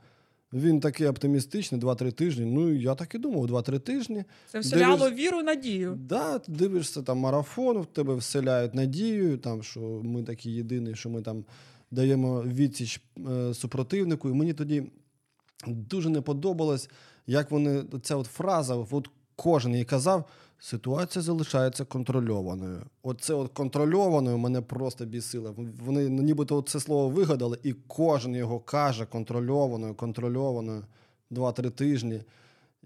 Він 0.53 0.79
такий 0.79 1.07
оптимістичний, 1.07 1.81
2-3 1.81 2.11
тижні. 2.11 2.45
Ну, 2.45 2.73
я 2.73 2.95
так 2.95 3.15
і 3.15 3.17
думав, 3.17 3.45
2-3 3.45 3.79
тижні. 3.79 4.23
Це 4.51 4.59
вселяло 4.59 5.09
Дивиш- 5.09 5.15
віру, 5.15 5.43
надію. 5.43 5.97
Да, 5.99 6.39
ти 6.39 6.51
дивишся 6.51 7.01
там 7.01 7.17
марафон, 7.17 7.81
в 7.81 7.85
тебе 7.85 8.15
вселяють 8.15 8.73
надію, 8.73 9.37
там, 9.37 9.63
що 9.63 9.79
ми 10.03 10.23
такі 10.23 10.51
єдині, 10.51 10.95
що 10.95 11.09
ми 11.09 11.21
там 11.21 11.45
даємо 11.91 12.43
відсіч 12.43 13.01
е, 13.29 13.53
супротивнику. 13.53 14.29
І 14.29 14.33
мені 14.33 14.53
тоді 14.53 14.83
дуже 15.67 16.09
не 16.09 16.21
подобалось, 16.21 16.89
як 17.27 17.51
вони 17.51 17.83
ця 18.01 18.15
от 18.15 18.27
фраза, 18.27 18.75
от 18.75 19.09
кожен 19.35 19.75
їй 19.75 19.85
казав, 19.85 20.29
ситуація 20.61 21.23
залишається 21.23 21.85
контрольованою. 21.85 22.81
Оце 23.03 23.33
от 23.33 23.51
контрольованою 23.53 24.37
мене 24.37 24.61
просто 24.61 25.05
бісило. 25.05 25.55
Вони 25.85 26.09
нібито 26.09 26.61
це 26.61 26.79
слово 26.79 27.09
вигадали, 27.09 27.57
і 27.63 27.73
кожен 27.87 28.35
його 28.35 28.59
каже 28.59 29.05
контрольованою, 29.05 29.95
контрольованою 29.95 30.83
2-3 31.31 31.71
тижні. 31.71 32.21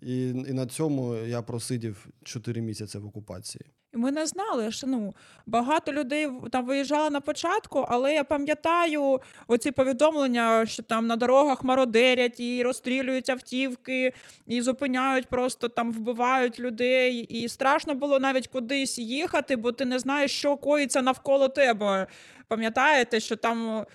І, 0.01 0.27
і 0.29 0.53
на 0.53 0.65
цьому 0.65 1.15
я 1.15 1.41
просидів 1.41 2.08
4 2.24 2.62
місяці 2.62 2.98
в 2.98 3.05
окупації. 3.05 3.65
Ми 3.96 4.12
не 4.12 4.25
знали, 4.25 4.72
що 4.72 4.88
ну 4.88 5.16
багато 5.46 5.94
людей 5.94 6.30
там 6.52 6.66
виїжджало 6.66 7.10
на 7.10 7.22
початку, 7.22 7.86
але 7.90 8.14
я 8.14 8.24
пам'ятаю 8.24 9.22
оці 9.48 9.72
повідомлення, 9.72 10.66
що 10.66 10.84
там 10.84 11.08
на 11.08 11.16
дорогах 11.16 11.64
мародерять 11.64 12.40
і 12.40 12.64
розстрілюють 12.64 13.30
автівки, 13.30 14.14
і 14.48 14.62
зупиняють, 14.62 15.28
просто 15.28 15.70
там 15.70 15.92
вбивають 15.92 16.60
людей. 16.60 17.18
І 17.20 17.50
страшно 17.50 17.94
було 17.94 18.20
навіть 18.20 18.48
кудись 18.48 19.00
їхати, 19.00 19.56
бо 19.56 19.72
ти 19.72 19.86
не 19.86 20.00
знаєш, 20.00 20.32
що 20.32 20.58
коїться 20.58 21.02
навколо 21.02 21.50
тебе. 21.50 22.08
Пам'ятаєте, 22.48 23.20
що 23.20 23.36
там. 23.36 23.86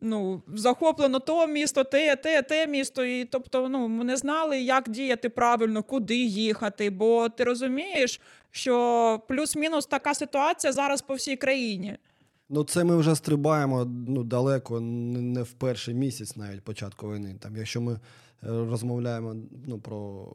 Ну, 0.00 0.42
захоплено 0.54 1.18
то 1.18 1.46
місто, 1.46 1.84
те, 1.84 2.16
те, 2.16 2.42
те 2.42 2.66
місто. 2.66 3.04
І 3.04 3.24
тобто, 3.24 3.68
ну, 3.68 3.88
ми 3.88 4.04
не 4.04 4.16
знали, 4.16 4.60
як 4.60 4.88
діяти 4.88 5.28
правильно, 5.28 5.82
куди 5.82 6.16
їхати. 6.16 6.90
Бо 6.90 7.28
ти 7.28 7.44
розумієш, 7.44 8.20
що 8.50 9.20
плюс-мінус 9.28 9.86
така 9.86 10.14
ситуація 10.14 10.72
зараз 10.72 11.02
по 11.02 11.14
всій 11.14 11.36
країні. 11.36 11.96
Ну, 12.48 12.64
це 12.64 12.84
ми 12.84 12.96
вже 12.96 13.14
стрибаємо 13.14 13.84
ну, 14.08 14.24
далеко, 14.24 14.80
не 14.80 15.42
в 15.42 15.52
перший 15.52 15.94
місяць 15.94 16.36
навіть 16.36 16.60
початку 16.60 17.12
війни. 17.12 17.36
Там, 17.40 17.56
якщо 17.56 17.80
ми 17.80 17.92
е, 17.92 17.98
розмовляємо 18.42 19.36
ну, 19.66 19.78
про, 19.78 20.26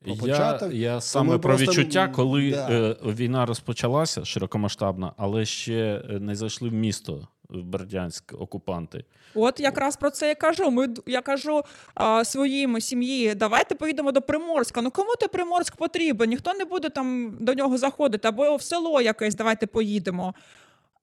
про 0.00 0.14
Я, 0.14 0.20
початок, 0.20 0.74
я 0.74 1.00
саме 1.00 1.30
про 1.30 1.38
просто, 1.38 1.66
відчуття, 1.66 2.08
коли 2.08 2.50
да. 2.50 2.70
е, 2.70 2.96
війна 3.04 3.46
розпочалася 3.46 4.24
широкомасштабна, 4.24 5.12
але 5.16 5.44
ще 5.44 6.04
не 6.20 6.34
зайшли 6.34 6.68
в 6.68 6.72
місто 6.72 7.28
в 7.48 7.62
Бердянськ 7.62 8.32
окупанти. 8.38 9.04
От 9.34 9.60
якраз 9.60 9.96
про 9.96 10.10
це 10.10 10.28
я 10.28 10.34
кажу. 10.34 10.70
Ми 10.70 10.88
я 11.06 11.22
кажу 11.22 11.62
а, 11.94 12.24
своїм 12.24 12.80
сім'ї, 12.80 13.34
давайте 13.34 13.74
поїдемо 13.74 14.12
до 14.12 14.22
Приморська. 14.22 14.82
Ну 14.82 14.90
кому 14.90 15.16
ти 15.20 15.28
Приморськ 15.28 15.76
потрібен? 15.76 16.30
Ніхто 16.30 16.54
не 16.54 16.64
буде 16.64 16.88
там 16.88 17.36
до 17.40 17.54
нього 17.54 17.78
заходити, 17.78 18.28
або 18.28 18.56
в 18.56 18.62
село 18.62 19.00
якесь, 19.00 19.34
давайте 19.34 19.66
поїдемо. 19.66 20.34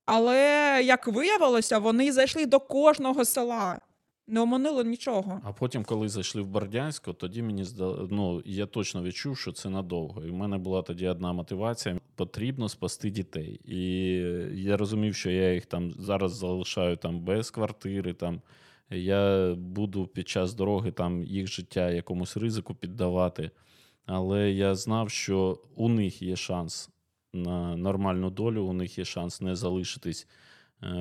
Але 0.06 0.82
як 0.84 1.08
виявилося, 1.08 1.80
вони 1.80 2.12
зайшли 2.12 2.46
до 2.46 2.60
кожного 2.60 3.26
села, 3.26 3.80
не 4.28 4.42
оминули 4.42 4.84
нічого. 4.84 5.42
А 5.44 5.54
потім, 5.54 5.84
коли 5.84 6.10
зайшли 6.10 6.42
в 6.42 6.48
Бердянськ, 6.48 7.08
от 7.08 7.18
тоді 7.18 7.42
мені 7.42 7.64
здало, 7.64 8.08
ну 8.12 8.42
я 8.46 8.66
точно 8.66 9.04
відчув, 9.04 9.38
що 9.38 9.52
це 9.52 9.70
надовго. 9.70 10.26
І 10.26 10.30
в 10.30 10.34
мене 10.34 10.58
була 10.58 10.82
тоді 10.82 11.08
одна 11.08 11.34
мотивація: 11.34 12.00
потрібно 12.16 12.70
спасти 12.70 13.10
дітей. 13.10 13.62
І 13.66 13.80
я 14.62 14.78
розумів, 14.78 15.16
що 15.16 15.30
я 15.30 15.54
їх 15.54 15.66
там 15.66 15.92
зараз 15.92 16.36
залишаю 16.36 16.98
там 16.98 17.20
без 17.20 17.52
квартири. 17.52 18.14
Там 18.14 18.42
я 18.90 19.54
буду 19.56 20.08
під 20.08 20.30
час 20.30 20.54
дороги 20.54 20.92
там 20.92 21.24
їх 21.24 21.48
життя 21.48 21.92
якомусь 21.92 22.38
ризику 22.38 22.76
піддавати. 22.76 23.52
Але 24.06 24.52
я 24.52 24.76
знав, 24.76 25.10
що 25.10 25.60
у 25.76 25.90
них 25.90 26.22
є 26.22 26.36
шанс 26.36 26.90
на 27.34 27.76
нормальну 27.76 28.30
долю, 28.30 28.64
у 28.64 28.74
них 28.74 28.98
є 28.98 29.06
шанс 29.06 29.42
не 29.42 29.56
залишитись 29.56 30.28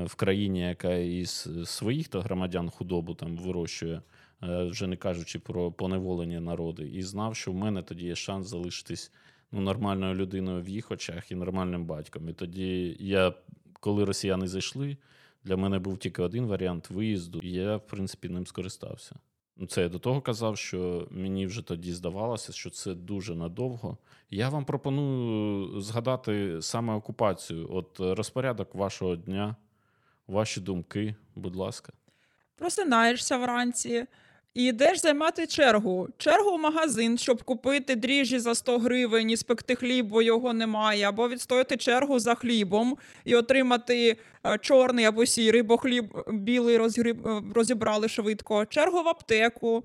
в 0.07 0.15
країні, 0.15 0.61
яка 0.61 0.95
із 0.95 1.49
своїх 1.65 2.09
то 2.09 2.21
громадян 2.21 2.71
худобу 2.71 3.15
там 3.15 3.37
вирощує, 3.37 4.03
е, 4.43 4.65
вже 4.65 4.87
не 4.87 4.97
кажучи 4.97 5.39
про 5.39 5.73
поневолення 5.73 6.41
народи, 6.41 6.89
і 6.89 7.03
знав, 7.03 7.37
що 7.37 7.53
в 7.53 7.55
мене 7.55 7.83
тоді 7.83 8.07
є 8.07 8.17
шанс 8.17 8.49
залишитись 8.49 9.13
ну, 9.53 9.61
нормальною 9.61 10.15
людиною 10.15 10.63
в 10.63 10.69
їх 10.69 10.91
очах 10.91 11.31
і 11.33 11.35
нормальним 11.35 11.85
батьком. 11.85 12.29
І 12.29 12.33
тоді 12.33 12.97
я, 13.01 13.35
коли 13.81 14.05
росіяни 14.05 14.49
зайшли, 14.49 14.97
для 15.45 15.57
мене 15.57 15.79
був 15.79 15.99
тільки 15.99 16.23
один 16.23 16.47
варіант 16.47 16.91
виїзду, 16.91 17.39
і 17.43 17.51
я, 17.53 17.77
в 17.77 17.87
принципі, 17.87 18.29
ним 18.29 18.47
скористався. 18.47 19.17
Ну, 19.57 19.67
Це 19.67 19.83
я 19.83 19.89
до 19.89 19.99
того 19.99 20.21
казав, 20.21 20.59
що 20.59 21.09
мені 21.11 21.47
вже 21.47 21.63
тоді 21.63 21.93
здавалося, 21.93 22.53
що 22.53 22.71
це 22.71 22.95
дуже 22.95 23.35
надовго. 23.35 23.99
Я 24.31 24.49
вам 24.49 24.65
пропоную 24.65 25.81
згадати 25.81 26.63
саме 26.63 26.95
окупацію. 26.95 27.69
От 27.71 28.01
е, 28.01 28.15
розпорядок 28.15 28.75
вашого 28.75 29.17
дня, 29.17 29.57
ваші 30.27 30.61
думки, 30.61 31.15
будь 31.35 31.57
ласка. 31.57 31.93
Просинаєшся 32.57 33.37
вранці 33.37 34.07
і 34.55 34.65
йдеш 34.65 35.01
займати 35.01 35.47
чергу. 35.47 36.09
Чергу 36.19 36.57
в 36.57 36.61
магазин, 36.61 37.19
щоб 37.19 37.43
купити 37.43 37.95
дріжджі 37.95 38.39
за 38.39 38.55
100 38.55 38.79
гривень 38.79 39.31
і 39.31 39.37
спекти 39.37 39.75
хліб, 39.75 40.07
бо 40.07 40.23
його 40.23 40.53
немає, 40.53 41.09
або 41.09 41.29
відстояти 41.29 41.77
чергу 41.77 42.19
за 42.19 42.35
хлібом 42.35 42.97
і 43.25 43.35
отримати 43.35 44.17
е, 44.47 44.59
чорний 44.59 45.05
або 45.05 45.27
сірий, 45.27 45.63
бо 45.63 45.77
хліб 45.77 46.17
е, 46.17 46.33
білий 46.33 46.77
розгріб, 46.77 47.27
е, 47.27 47.43
розібрали 47.55 48.09
швидко. 48.09 48.67
Чергу 48.67 49.03
в 49.03 49.09
аптеку, 49.09 49.85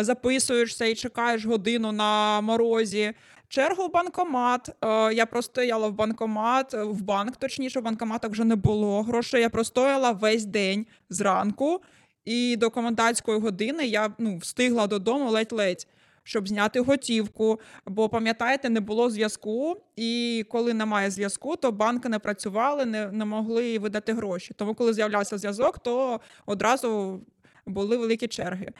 записуєшся 0.00 0.84
і 0.84 0.94
чекаєш 0.94 1.44
годину 1.44 1.92
на 1.92 2.40
морозі. 2.40 3.14
Чергу 3.48 3.86
в 3.86 3.92
банкомат. 3.92 4.68
Е, 4.84 5.14
Я 5.14 5.26
простояла 5.26 5.88
в 5.88 5.92
банкомат, 5.92 6.74
е, 6.74 6.82
в 6.82 7.02
банк, 7.02 7.36
точніше, 7.36 7.80
в 7.80 7.82
банкоматах 7.82 8.30
вже 8.30 8.44
не 8.44 8.56
було 8.56 9.02
грошей. 9.02 9.40
Я 9.40 9.50
простояла 9.50 10.10
весь 10.10 10.44
день 10.44 10.86
зранку. 11.10 11.80
І 12.24 12.56
до 12.56 12.70
комендантської 12.70 13.38
години 13.38 13.86
я 13.86 14.10
ну, 14.18 14.36
встигла 14.36 14.86
додому 14.86 15.30
ледь-ледь, 15.30 15.86
щоб 16.22 16.48
зняти 16.48 16.80
готівку. 16.80 17.60
Бо 17.86 18.08
пам'ятаєте, 18.08 18.70
не 18.70 18.80
було 18.80 19.10
зв'язку, 19.10 19.76
і 19.96 20.44
коли 20.50 20.74
немає 20.74 21.10
зв'язку, 21.10 21.56
то 21.56 21.72
банки 21.72 22.08
не 22.08 22.18
працювали, 22.18 22.84
не, 22.84 23.06
не 23.06 23.24
могли 23.24 23.78
видати 23.78 24.12
гроші. 24.12 24.54
Тому, 24.56 24.74
коли 24.74 24.92
з'являвся 24.92 25.38
зв'язок, 25.38 25.78
то 25.78 26.20
одразу 26.46 27.20
були 27.66 27.96
великі 27.96 28.28
черги. 28.28 28.72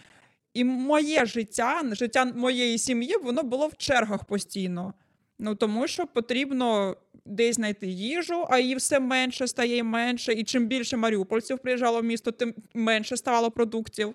І 0.55 0.65
моє 0.65 1.27
життя, 1.27 1.83
життя 1.93 2.25
моєї 2.25 2.79
сім'ї, 2.79 3.17
воно 3.23 3.43
було 3.43 3.67
в 3.67 3.77
чергах 3.77 4.25
постійно. 4.25 4.95
Ну 5.39 5.55
тому 5.55 5.87
що 5.87 6.07
потрібно 6.07 6.97
десь 7.25 7.57
знайти 7.57 7.87
їжу, 7.87 8.47
а 8.51 8.59
її 8.59 8.75
все 8.75 9.01
менше 9.01 9.47
стає 9.47 9.77
і 9.77 9.83
менше. 9.83 10.33
І 10.33 10.45
чим 10.45 10.67
більше 10.67 10.97
маріупольців 10.97 11.59
приїжджало 11.59 12.01
в 12.01 12.05
місто, 12.05 12.33
тим 12.33 12.55
менше 12.75 13.17
ставало 13.17 13.51
продуктів. 13.51 14.15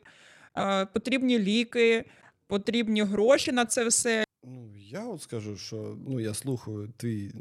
Е, 0.58 0.86
потрібні 0.86 1.40
ліки, 1.40 2.06
потрібні 2.48 3.02
гроші 3.02 3.52
на 3.52 3.66
це 3.66 3.88
все. 3.88 4.24
Ну, 4.44 4.74
я 4.78 5.06
от 5.06 5.22
скажу, 5.22 5.58
що 5.58 5.98
ну, 6.08 6.20
я 6.20 6.34
слухаю 6.34 6.94
твій 6.98 7.32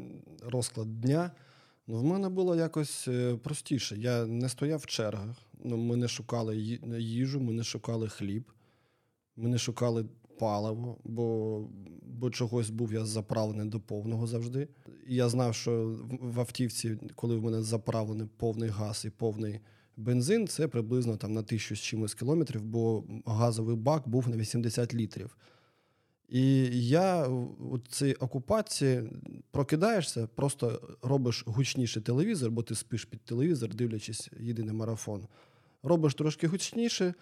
розклад 0.41 1.01
дня. 1.01 1.31
Ну, 1.87 1.97
в 1.97 2.03
мене 2.03 2.29
було 2.29 2.55
якось 2.55 3.07
е, 3.07 3.35
простіше. 3.43 3.95
Я 3.97 4.25
не 4.25 4.49
стояв 4.49 4.79
в 4.79 4.85
чергах. 4.85 5.37
Ну, 5.63 5.77
ми 5.77 5.97
не 5.97 6.07
шукали 6.07 6.57
їжу, 6.97 7.39
ми 7.39 7.53
не 7.53 7.63
шукали 7.63 8.09
хліб, 8.09 8.43
ми 9.35 9.49
не 9.49 9.57
шукали 9.57 10.05
паливо, 10.39 10.97
бо, 11.03 11.59
бо 12.01 12.29
чогось 12.29 12.69
був 12.69 12.93
я 12.93 13.05
заправлений 13.05 13.69
до 13.69 13.79
повного 13.79 14.27
завжди. 14.27 14.67
І 15.07 15.15
я 15.15 15.29
знав, 15.29 15.55
що 15.55 15.95
в- 16.21 16.39
автівці, 16.39 16.97
коли 17.15 17.35
в 17.35 17.43
мене 17.43 17.61
заправлений 17.61 18.27
повний 18.37 18.69
газ 18.69 19.05
і 19.05 19.09
повний 19.09 19.59
бензин, 19.97 20.47
це 20.47 20.67
приблизно 20.67 21.17
там 21.17 21.33
на 21.33 21.43
тисячу 21.43 21.75
з 21.75 21.79
чимось 21.79 22.13
кілометрів, 22.13 22.63
бо 22.63 23.03
газовий 23.25 23.75
бак 23.75 24.07
був 24.07 24.29
на 24.29 24.37
80 24.37 24.93
літрів. 24.93 25.37
І 26.29 26.63
я 26.87 27.27
у 27.27 27.79
цій 27.89 28.13
окупації 28.13 29.03
прокидаєшся, 29.51 30.27
просто 30.35 30.81
робиш 31.01 31.43
гучніше 31.47 32.01
телевізор, 32.01 32.51
бо 32.51 32.63
ти 32.63 32.75
спиш 32.75 33.05
під 33.05 33.21
телевізор, 33.21 33.73
дивлячись 33.75 34.29
єдиний 34.39 34.73
марафон. 34.75 35.27
Робиш 35.83 36.15
трошки 36.15 36.47
гучніше 36.47 37.13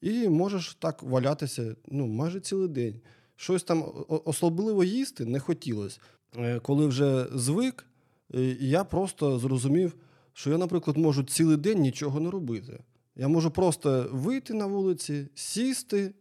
і 0.00 0.28
можеш 0.28 0.74
так 0.74 1.02
валятися 1.02 1.76
ну, 1.88 2.06
майже 2.06 2.40
цілий 2.40 2.68
день. 2.68 3.00
Щось 3.36 3.62
там 3.62 3.84
особливо 4.08 4.84
їсти 4.84 5.24
не 5.24 5.40
хотілося. 5.40 6.00
Е, 6.38 6.60
Коли 6.60 6.86
вже 6.86 7.26
звик, 7.34 7.86
е, 8.34 8.56
я 8.60 8.84
просто 8.84 9.38
зрозумів, 9.38 9.94
що 10.32 10.50
я, 10.50 10.58
наприклад, 10.58 10.96
можу 10.96 11.22
цілий 11.22 11.56
день 11.56 11.80
нічого 11.80 12.20
не 12.20 12.30
робити. 12.30 12.78
Я 13.16 13.28
можу 13.28 13.50
просто 13.50 14.08
вийти 14.12 14.54
на 14.54 14.66
вулиці, 14.66 15.26
сісти 15.34 16.12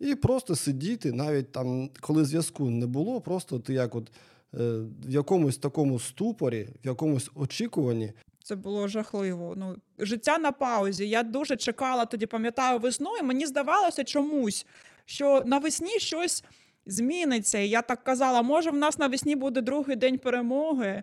і 0.00 0.14
просто 0.14 0.56
сидіти, 0.56 1.12
навіть 1.12 1.52
там, 1.52 1.90
коли 2.00 2.24
зв'язку 2.24 2.70
не 2.70 2.86
було, 2.86 3.20
просто 3.20 3.58
ти 3.58 3.74
як 3.74 3.94
от 3.94 4.12
в 4.52 5.10
якомусь 5.10 5.56
такому 5.56 5.98
ступорі, 5.98 6.68
в 6.84 6.86
якомусь 6.86 7.30
очікуванні. 7.34 8.12
Це 8.44 8.56
було 8.56 8.88
жахливо. 8.88 9.54
Ну, 9.56 9.76
життя 9.98 10.38
на 10.38 10.52
паузі. 10.52 11.08
Я 11.08 11.22
дуже 11.22 11.56
чекала 11.56 12.04
тоді, 12.04 12.26
пам'ятаю, 12.26 12.78
весну, 12.78 13.10
і 13.20 13.22
мені 13.22 13.46
здавалося 13.46 14.04
чомусь, 14.04 14.66
що 15.04 15.42
навесні 15.46 15.98
щось 15.98 16.44
зміниться. 16.86 17.58
І 17.58 17.68
я 17.68 17.82
так 17.82 18.04
казала, 18.04 18.42
може, 18.42 18.70
в 18.70 18.76
нас 18.76 18.98
навесні 18.98 19.36
буде 19.36 19.60
другий 19.60 19.96
день 19.96 20.18
перемоги, 20.18 21.02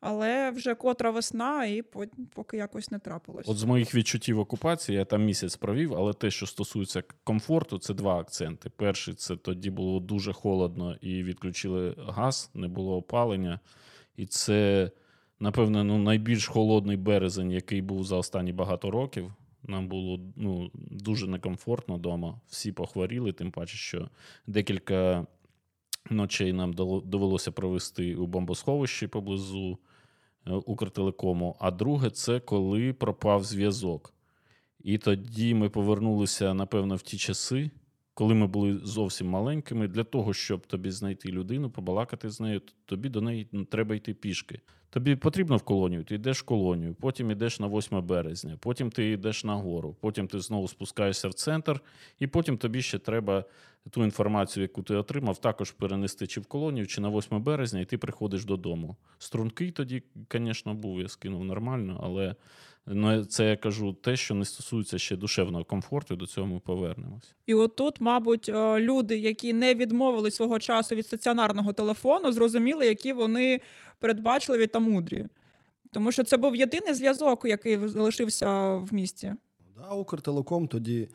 але 0.00 0.50
вже 0.50 0.74
котра 0.74 1.10
весна, 1.10 1.64
і 1.66 1.82
по- 1.82 2.04
поки 2.34 2.56
якось 2.56 2.90
не 2.90 2.98
трапилось. 2.98 3.48
От 3.48 3.56
з 3.58 3.64
моїх 3.64 3.94
відчуттів 3.94 4.38
окупації 4.38 4.98
я 4.98 5.04
там 5.04 5.24
місяць 5.24 5.56
провів, 5.56 5.94
але 5.94 6.12
те, 6.12 6.30
що 6.30 6.46
стосується 6.46 7.02
комфорту, 7.24 7.78
це 7.78 7.94
два 7.94 8.18
акценти. 8.20 8.70
Перший 8.76 9.14
це 9.14 9.36
тоді 9.36 9.70
було 9.70 10.00
дуже 10.00 10.32
холодно 10.32 10.96
і 11.00 11.22
відключили 11.22 11.94
газ, 12.08 12.50
не 12.54 12.68
було 12.68 12.96
опалення. 12.96 13.60
І 14.16 14.26
це, 14.26 14.90
напевно, 15.40 15.84
ну, 15.84 15.98
найбільш 15.98 16.46
холодний 16.46 16.96
березень, 16.96 17.50
який 17.50 17.82
був 17.82 18.04
за 18.04 18.16
останні 18.16 18.52
багато 18.52 18.90
років. 18.90 19.32
Нам 19.62 19.88
було 19.88 20.20
ну, 20.36 20.70
дуже 20.74 21.26
некомфортно 21.26 21.96
вдома. 21.96 22.40
Всі 22.48 22.72
похворіли, 22.72 23.32
тим 23.32 23.50
паче, 23.50 23.76
що 23.76 24.08
декілька 24.46 25.26
ночей 26.10 26.52
нам 26.52 26.72
довелося 27.04 27.52
провести 27.52 28.16
у 28.16 28.26
бомбосховищі 28.26 29.06
поблизу 29.06 29.78
е, 30.46 30.52
Укртелекому. 30.52 31.56
А 31.60 31.70
друге, 31.70 32.10
це 32.10 32.40
коли 32.40 32.92
пропав 32.92 33.44
зв'язок. 33.44 34.14
І 34.84 34.98
тоді 34.98 35.54
ми 35.54 35.68
повернулися, 35.68 36.54
напевно, 36.54 36.96
в 36.96 37.02
ті 37.02 37.18
часи, 37.18 37.70
коли 38.14 38.34
ми 38.34 38.46
були 38.46 38.78
зовсім 38.82 39.28
маленькими. 39.28 39.88
Для 39.88 40.04
того, 40.04 40.34
щоб 40.34 40.66
тобі 40.66 40.90
знайти 40.90 41.28
людину, 41.28 41.70
побалакати 41.70 42.30
з 42.30 42.40
нею, 42.40 42.62
тобі 42.84 43.08
до 43.08 43.20
неї 43.20 43.48
треба 43.70 43.94
йти 43.94 44.14
пішки. 44.14 44.60
Тобі 44.90 45.16
потрібно 45.16 45.56
в 45.56 45.62
колонію, 45.62 46.04
ти 46.04 46.14
йдеш 46.14 46.40
в 46.40 46.44
колонію, 46.44 46.94
потім 46.94 47.30
йдеш 47.30 47.60
на 47.60 47.68
8 47.68 48.06
березня, 48.06 48.56
потім 48.60 48.90
ти 48.90 49.10
йдеш 49.10 49.44
на 49.44 49.54
гору, 49.54 49.96
потім 50.00 50.28
ти 50.28 50.40
знову 50.40 50.68
спускаєшся 50.68 51.28
в 51.28 51.34
центр, 51.34 51.80
і 52.18 52.26
потім 52.26 52.58
тобі 52.58 52.82
ще 52.82 52.98
треба 52.98 53.44
ту 53.90 54.04
інформацію, 54.04 54.62
яку 54.62 54.82
ти 54.82 54.94
отримав, 54.94 55.40
також 55.40 55.70
перенести 55.70 56.26
чи 56.26 56.40
в 56.40 56.46
колонію, 56.46 56.86
чи 56.86 57.00
на 57.00 57.08
8 57.08 57.42
березня, 57.42 57.80
і 57.80 57.84
ти 57.84 57.98
приходиш 57.98 58.44
додому. 58.44 58.96
Стрункий 59.18 59.70
тоді, 59.70 60.02
звісно, 60.32 60.74
був, 60.74 61.00
я 61.00 61.08
скинув 61.08 61.44
нормально, 61.44 62.00
але 62.02 62.34
це 63.28 63.44
я 63.44 63.56
кажу 63.56 63.92
те, 63.92 64.16
що 64.16 64.34
не 64.34 64.44
стосується 64.44 64.98
ще 64.98 65.16
душевного 65.16 65.64
комфорту, 65.64 66.14
і 66.14 66.16
до 66.16 66.26
цього 66.26 66.46
ми 66.46 66.58
повернемось. 66.58 67.34
І 67.46 67.54
отут, 67.54 68.00
мабуть, 68.00 68.48
е, 68.48 68.80
люди, 68.80 69.18
які 69.18 69.52
не 69.52 69.74
відмовили 69.74 70.30
свого 70.30 70.58
часу 70.58 70.94
від 70.94 71.06
стаціонарного 71.06 71.72
телефону, 71.72 72.32
зрозуміли, 72.32 72.86
які 72.86 73.12
вони 73.12 73.60
передбачливі 73.98 74.66
та 74.66 74.78
мудрі. 74.78 75.26
Тому 75.92 76.12
що 76.12 76.24
це 76.24 76.36
був 76.36 76.56
єдиний 76.56 76.94
зв'язок, 76.94 77.44
який 77.44 77.88
залишився 77.88 78.74
в 78.74 78.94
місті. 78.94 79.34
Да, 79.76 79.88
Укртелеком 79.90 80.68
тоді 80.68 81.08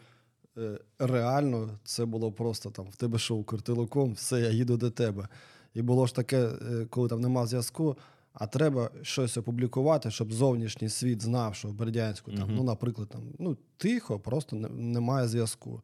е, 0.57 0.79
реально 0.99 1.79
це 1.83 2.05
було 2.05 2.31
просто 2.31 2.69
там: 2.69 2.85
в 2.89 2.95
тебе 2.95 3.19
що, 3.19 3.35
Укртелеком, 3.35 4.13
все, 4.13 4.41
я 4.41 4.49
їду 4.49 4.77
до 4.77 4.91
тебе. 4.91 5.27
І 5.73 5.81
було 5.81 6.07
ж 6.07 6.15
таке, 6.15 6.37
е, 6.39 6.85
коли 6.89 7.09
там 7.09 7.21
нема 7.21 7.45
зв'язку, 7.45 7.97
а 8.37 8.47
треба 8.47 8.89
щось 9.01 9.37
опублікувати, 9.37 10.11
щоб 10.11 10.33
зовнішній 10.33 10.89
світ 10.89 11.21
знав, 11.21 11.55
що 11.55 11.67
в 11.67 11.73
Бердянську 11.73 12.31
там, 12.31 12.43
Мгм. 12.43 12.55
ну, 12.55 12.63
наприклад, 12.63 13.09
там, 13.09 13.21
ну, 13.39 13.57
тихо, 13.77 14.19
просто 14.19 14.55
не, 14.55 14.69
немає 14.69 15.27
зв'язку. 15.27 15.81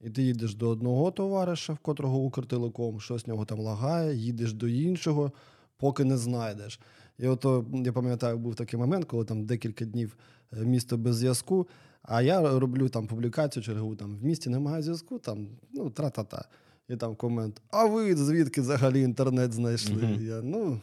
І 0.00 0.10
ти 0.10 0.22
їдеш 0.22 0.54
до 0.54 0.68
одного 0.68 1.10
товариша, 1.10 1.72
в 1.72 1.78
котрого 1.78 2.18
Укртелеком, 2.18 3.00
щось 3.00 3.26
в 3.26 3.28
нього 3.28 3.44
там 3.44 3.60
лагає, 3.60 4.16
їдеш 4.16 4.52
до 4.52 4.68
іншого, 4.68 5.32
поки 5.76 6.04
не 6.04 6.16
знайдеш. 6.16 6.80
І 7.18 7.26
ото 7.26 7.66
я 7.84 7.92
пам'ятаю, 7.92 8.38
був 8.38 8.54
такий 8.54 8.80
момент, 8.80 9.04
коли 9.04 9.24
там 9.24 9.44
декілька 9.44 9.84
днів 9.84 10.16
е, 10.52 10.64
місто 10.64 10.96
без 10.96 11.16
зв'язку. 11.16 11.68
А 12.02 12.22
я 12.22 12.58
роблю 12.58 12.88
там 12.88 13.06
публікацію 13.06 13.62
чергову, 13.62 13.96
там 13.96 14.16
в 14.16 14.24
місті 14.24 14.50
немає 14.50 14.82
зв'язку, 14.82 15.18
там 15.18 15.48
ну 15.72 15.90
тра-та-та. 15.90 16.44
І 16.88 16.96
там 16.96 17.14
комент: 17.16 17.62
А 17.70 17.84
ви 17.84 18.16
звідки 18.16 18.60
взагалі 18.60 19.00
інтернет 19.00 19.52
знайшли? 19.52 20.02
Мгм. 20.02 20.26
Я 20.26 20.42
ну 20.42 20.80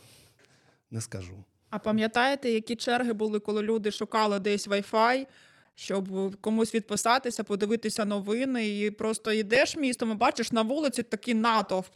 не 0.91 1.01
скажу. 1.01 1.43
А 1.69 1.79
пам'ятаєте, 1.79 2.49
які 2.49 2.75
черги 2.75 3.13
були, 3.13 3.39
коли 3.39 3.61
люди 3.61 3.91
шукали 3.91 4.39
десь 4.39 4.67
Wi-Fi, 4.67 5.27
щоб 5.75 6.35
комусь 6.41 6.75
відписатися, 6.75 7.43
подивитися 7.43 8.05
новини, 8.05 8.79
і 8.79 8.91
просто 8.91 9.31
йдеш 9.31 9.77
містом 9.77 10.11
і 10.11 10.13
бачиш 10.13 10.51
на 10.51 10.61
вулиці 10.61 11.03
такий 11.03 11.33
натовп. 11.33 11.93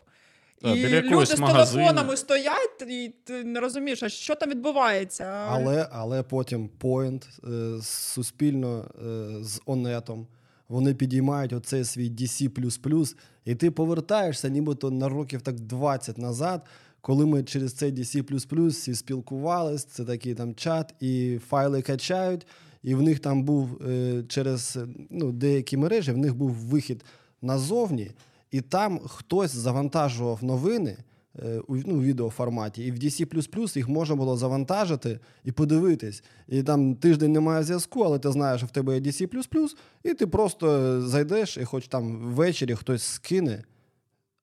Так, 0.61 0.77
і 0.77 1.01
люди 1.01 1.25
з 1.25 1.39
магазину. 1.39 1.83
телефонами 1.83 2.17
стоять, 2.17 2.81
і 2.87 3.13
ти 3.23 3.43
не 3.43 3.59
розумієш, 3.59 4.03
а 4.03 4.09
що 4.09 4.35
там 4.35 4.49
відбувається. 4.49 5.23
Але, 5.49 5.87
але 5.91 6.23
потім 6.23 6.69
Point 6.79 7.23
е, 7.77 7.81
суспільно 7.81 8.85
е, 9.05 9.43
з 9.43 9.61
Онетом. 9.65 10.27
Вони 10.67 10.93
підіймають 10.93 11.53
оцей 11.53 11.83
свій 11.83 12.09
DC++, 12.09 13.15
і 13.45 13.55
ти 13.55 13.71
повертаєшся 13.71 14.49
нібито 14.49 14.91
на 14.91 15.09
років 15.09 15.41
так 15.41 15.59
20 15.59 16.17
назад, 16.17 16.65
коли 17.03 17.25
ми 17.25 17.43
через 17.43 17.73
цей 17.73 17.91
DC++ 17.91 18.67
всі 18.67 18.95
спілкувались, 18.95 19.83
це 19.83 20.05
такий 20.05 20.33
там 20.33 20.55
чат, 20.55 20.93
і 20.99 21.39
файли 21.49 21.81
качають, 21.81 22.47
і 22.83 22.95
в 22.95 23.01
них 23.01 23.19
там 23.19 23.43
був 23.43 23.81
е, 23.87 24.23
через 24.27 24.77
е, 24.77 24.87
ну, 25.09 25.31
деякі 25.31 25.77
мережі, 25.77 26.11
в 26.11 26.17
них 26.17 26.35
був 26.35 26.51
вихід 26.51 27.05
назовні, 27.41 28.11
і 28.51 28.61
там 28.61 28.99
хтось 28.99 29.51
завантажував 29.51 30.43
новини 30.43 30.97
е, 31.43 31.59
у 31.67 31.75
ну, 31.75 31.99
відеоформаті, 31.99 32.83
і 32.83 32.91
в 32.91 32.95
DC++ 32.95 33.77
їх 33.77 33.89
можна 33.89 34.15
було 34.15 34.37
завантажити 34.37 35.19
і 35.43 35.51
подивитись. 35.51 36.23
І 36.47 36.63
там 36.63 36.95
тиждень 36.95 37.31
немає 37.31 37.63
зв'язку, 37.63 38.01
але 38.01 38.19
ти 38.19 38.31
знаєш, 38.31 38.59
що 38.59 38.67
в 38.67 38.71
тебе 38.71 38.93
є 38.95 39.01
DC++, 39.01 39.69
і 40.03 40.13
ти 40.13 40.27
просто 40.27 41.01
зайдеш, 41.01 41.57
і 41.57 41.65
хоч 41.65 41.87
там 41.87 42.17
ввечері 42.17 42.75
хтось 42.75 43.03
скине 43.03 43.63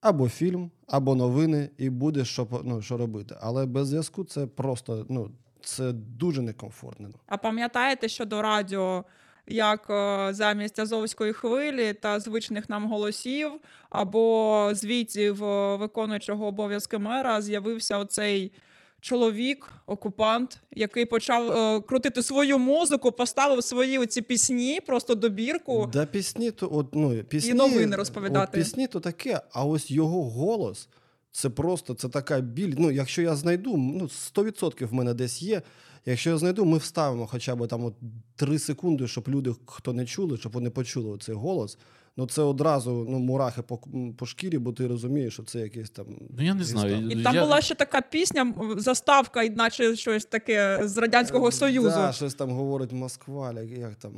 або 0.01 0.29
фільм, 0.29 0.71
або 0.87 1.15
новини, 1.15 1.71
і 1.79 1.91
буде 1.91 2.25
що, 2.25 2.47
ну, 2.65 2.83
що 2.83 2.97
робити. 2.97 3.37
Але 3.41 3.67
без 3.67 3.89
зв'язку 3.89 4.25
це 4.25 4.47
просто 4.47 5.07
ну, 5.09 5.31
це 5.63 5.93
дуже 5.93 6.43
некомфортно. 6.43 7.09
А 7.27 7.37
пам'ятаєте 7.37 8.09
щодо 8.09 8.43
радіо, 8.43 9.05
як 9.47 9.91
е, 9.91 10.29
замість 10.35 10.79
азовської 10.79 11.33
хвилі 11.33 11.93
та 11.93 12.21
звичних 12.21 12.69
нам 12.69 12.87
голосів 12.87 13.53
або 13.91 14.71
звітів 14.73 15.45
е, 15.45 15.77
виконуючого 15.77 16.47
обов'язки 16.47 16.99
мера 16.99 17.43
з'явився 17.43 17.99
оцей 17.99 18.53
чоловік, 19.01 19.73
окупант, 19.87 20.61
який 20.73 21.05
почав 21.05 21.53
е, 21.53 21.81
крутити 21.81 22.23
свою 22.23 22.59
музику, 22.59 23.13
поставив 23.13 23.65
свої 23.65 23.99
оці 23.99 24.23
пісні, 24.23 24.81
просто 24.87 25.15
добірку. 25.15 25.91
Да, 25.93 26.07
пісні, 26.07 26.51
то 26.51 26.69
от, 26.73 26.87
ну, 26.95 27.25
пісні, 27.25 27.55
новини 27.55 27.97
розповідати. 27.97 28.59
От, 28.59 28.65
пісні 28.65 28.87
то 28.87 29.01
таке, 29.01 29.41
а 29.53 29.65
ось 29.65 29.91
його 29.91 30.31
голос 30.31 30.89
це 31.33 31.51
просто 31.51 31.95
це 31.95 32.09
така 32.09 32.41
біль. 32.41 32.75
Ну, 32.79 32.91
якщо 32.91 33.23
я 33.23 33.37
знайду, 33.37 33.77
ну 33.77 34.05
100% 34.05 34.87
в 34.87 34.93
мене 34.93 35.15
десь 35.15 35.43
є. 35.43 35.63
Якщо 36.07 36.31
я 36.31 36.39
знайду, 36.39 36.65
ми 36.65 36.79
вставимо 36.79 37.27
хоча 37.27 37.57
б 37.57 37.67
там 37.67 37.85
от 37.85 37.95
3 38.37 38.59
секунди, 38.59 39.09
щоб 39.09 39.29
люди, 39.29 39.55
хто 39.67 39.93
не 39.93 40.07
чули, 40.07 40.37
щоб 40.37 40.53
вони 40.53 40.71
почули 40.71 41.19
цей 41.19 41.35
голос. 41.35 41.79
Ну 42.17 42.27
це 42.27 42.43
одразу 42.43 43.07
ну, 43.11 43.19
мурахи 43.19 43.63
по, 43.63 43.81
по 44.19 44.27
шкірі, 44.27 44.59
бо 44.59 44.73
ти 44.73 44.87
розумієш, 44.87 45.33
що 45.35 45.43
це 45.43 45.59
якийсь 45.61 45.91
там. 45.91 46.07
Ну, 46.39 46.45
я 46.45 46.55
не 46.55 46.65
знаю. 46.65 47.11
І 47.11 47.23
там 47.23 47.35
я- 47.35 47.43
була 47.43 47.61
ще 47.61 47.75
така 47.75 48.01
пісня, 48.01 48.55
заставка, 48.77 49.45
наче 49.45 49.97
щось 49.97 50.25
таке 50.25 50.81
з 50.85 50.97
Радянського 50.97 51.53
Союзу. 51.53 51.89
Да, 51.89 52.13
щось 52.13 52.35
там 52.35 52.51
говорить 52.51 52.93
Москва, 52.93 53.53
як- 53.53 53.79
як 53.79 53.95
там. 53.95 54.13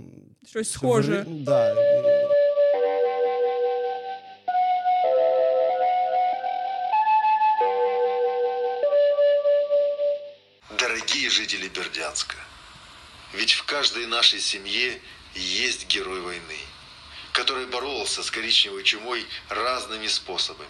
Щось 0.46 0.70
схоже. 0.72 1.12
Ври- 1.28 1.44
Да. 1.44 1.74
Дорогие 10.78 11.28
жители 11.31 11.68
Бердянска, 11.68 12.37
ведь 13.35 13.52
в 13.52 13.64
каждой 13.64 14.07
нашей 14.07 14.40
семье 14.40 14.98
есть 15.35 15.87
герой 15.94 16.20
войны, 16.20 16.59
который 17.33 17.66
боролся 17.66 18.23
с 18.23 18.31
коричневой 18.31 18.83
чумой 18.85 19.21
разными 19.51 20.07
способами. 20.09 20.68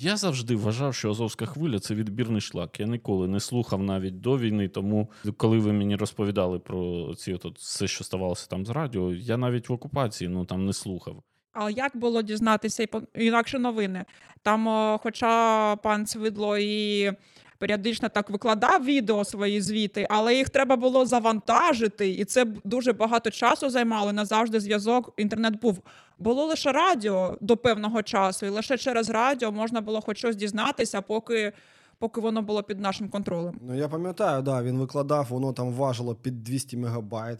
Я 0.00 0.16
завжди 0.16 0.56
вважав, 0.56 0.94
що 0.94 1.10
Азовська 1.10 1.46
хвиля 1.46 1.78
це 1.78 1.94
відбірний 1.94 2.40
шлак. 2.40 2.80
Я 2.80 2.86
ніколи 2.86 3.28
не 3.28 3.40
слухав 3.40 3.82
навіть 3.82 4.20
до 4.20 4.38
війни. 4.38 4.68
Тому, 4.68 5.10
коли 5.36 5.58
ви 5.58 5.72
мені 5.72 5.96
розповідали 5.96 6.58
про 6.58 7.14
ці 7.14 7.32
от, 7.32 7.58
все, 7.58 7.88
що 7.88 8.04
ставалося 8.04 8.46
там 8.46 8.66
з 8.66 8.70
радіо, 8.70 9.12
я 9.12 9.36
навіть 9.36 9.68
в 9.68 9.72
окупації 9.72 10.28
ну 10.28 10.44
там 10.44 10.66
не 10.66 10.72
слухав. 10.72 11.22
А 11.52 11.70
як 11.70 11.96
було 11.96 12.22
дізнатися 12.22 12.86
інакше 13.14 13.58
новини? 13.58 14.04
Там, 14.42 14.68
е, 14.68 14.98
хоча 15.02 15.76
пан 15.76 16.06
Цвидло 16.06 16.58
і 16.58 17.12
періодично 17.58 18.08
так 18.08 18.30
викладав 18.30 18.84
відео 18.84 19.24
свої 19.24 19.60
звіти, 19.60 20.06
але 20.10 20.34
їх 20.34 20.48
треба 20.48 20.76
було 20.76 21.06
завантажити, 21.06 22.10
і 22.10 22.24
це 22.24 22.44
дуже 22.64 22.92
багато 22.92 23.30
часу 23.30 23.70
займало. 23.70 24.12
Не 24.12 24.24
завжди 24.24 24.60
зв'язок, 24.60 25.12
інтернет 25.16 25.60
був. 25.60 25.82
Було 26.18 26.44
лише 26.44 26.72
радіо 26.72 27.38
до 27.40 27.56
певного 27.56 28.02
часу, 28.02 28.46
і 28.46 28.48
лише 28.48 28.78
через 28.78 29.10
радіо 29.10 29.52
можна 29.52 29.80
було 29.80 30.00
хоч 30.00 30.18
щось 30.18 30.36
дізнатися, 30.36 31.02
поки 31.02 31.52
поки 31.98 32.20
воно 32.20 32.42
було 32.42 32.62
під 32.62 32.80
нашим 32.80 33.08
контролем. 33.08 33.54
Ну, 33.60 33.74
я 33.74 33.88
пам'ятаю, 33.88 34.42
да, 34.42 34.62
він 34.62 34.78
викладав, 34.78 35.26
воно 35.30 35.52
там 35.52 35.72
важило 35.72 36.14
під 36.14 36.44
200 36.44 36.76
мегабайт. 36.76 37.38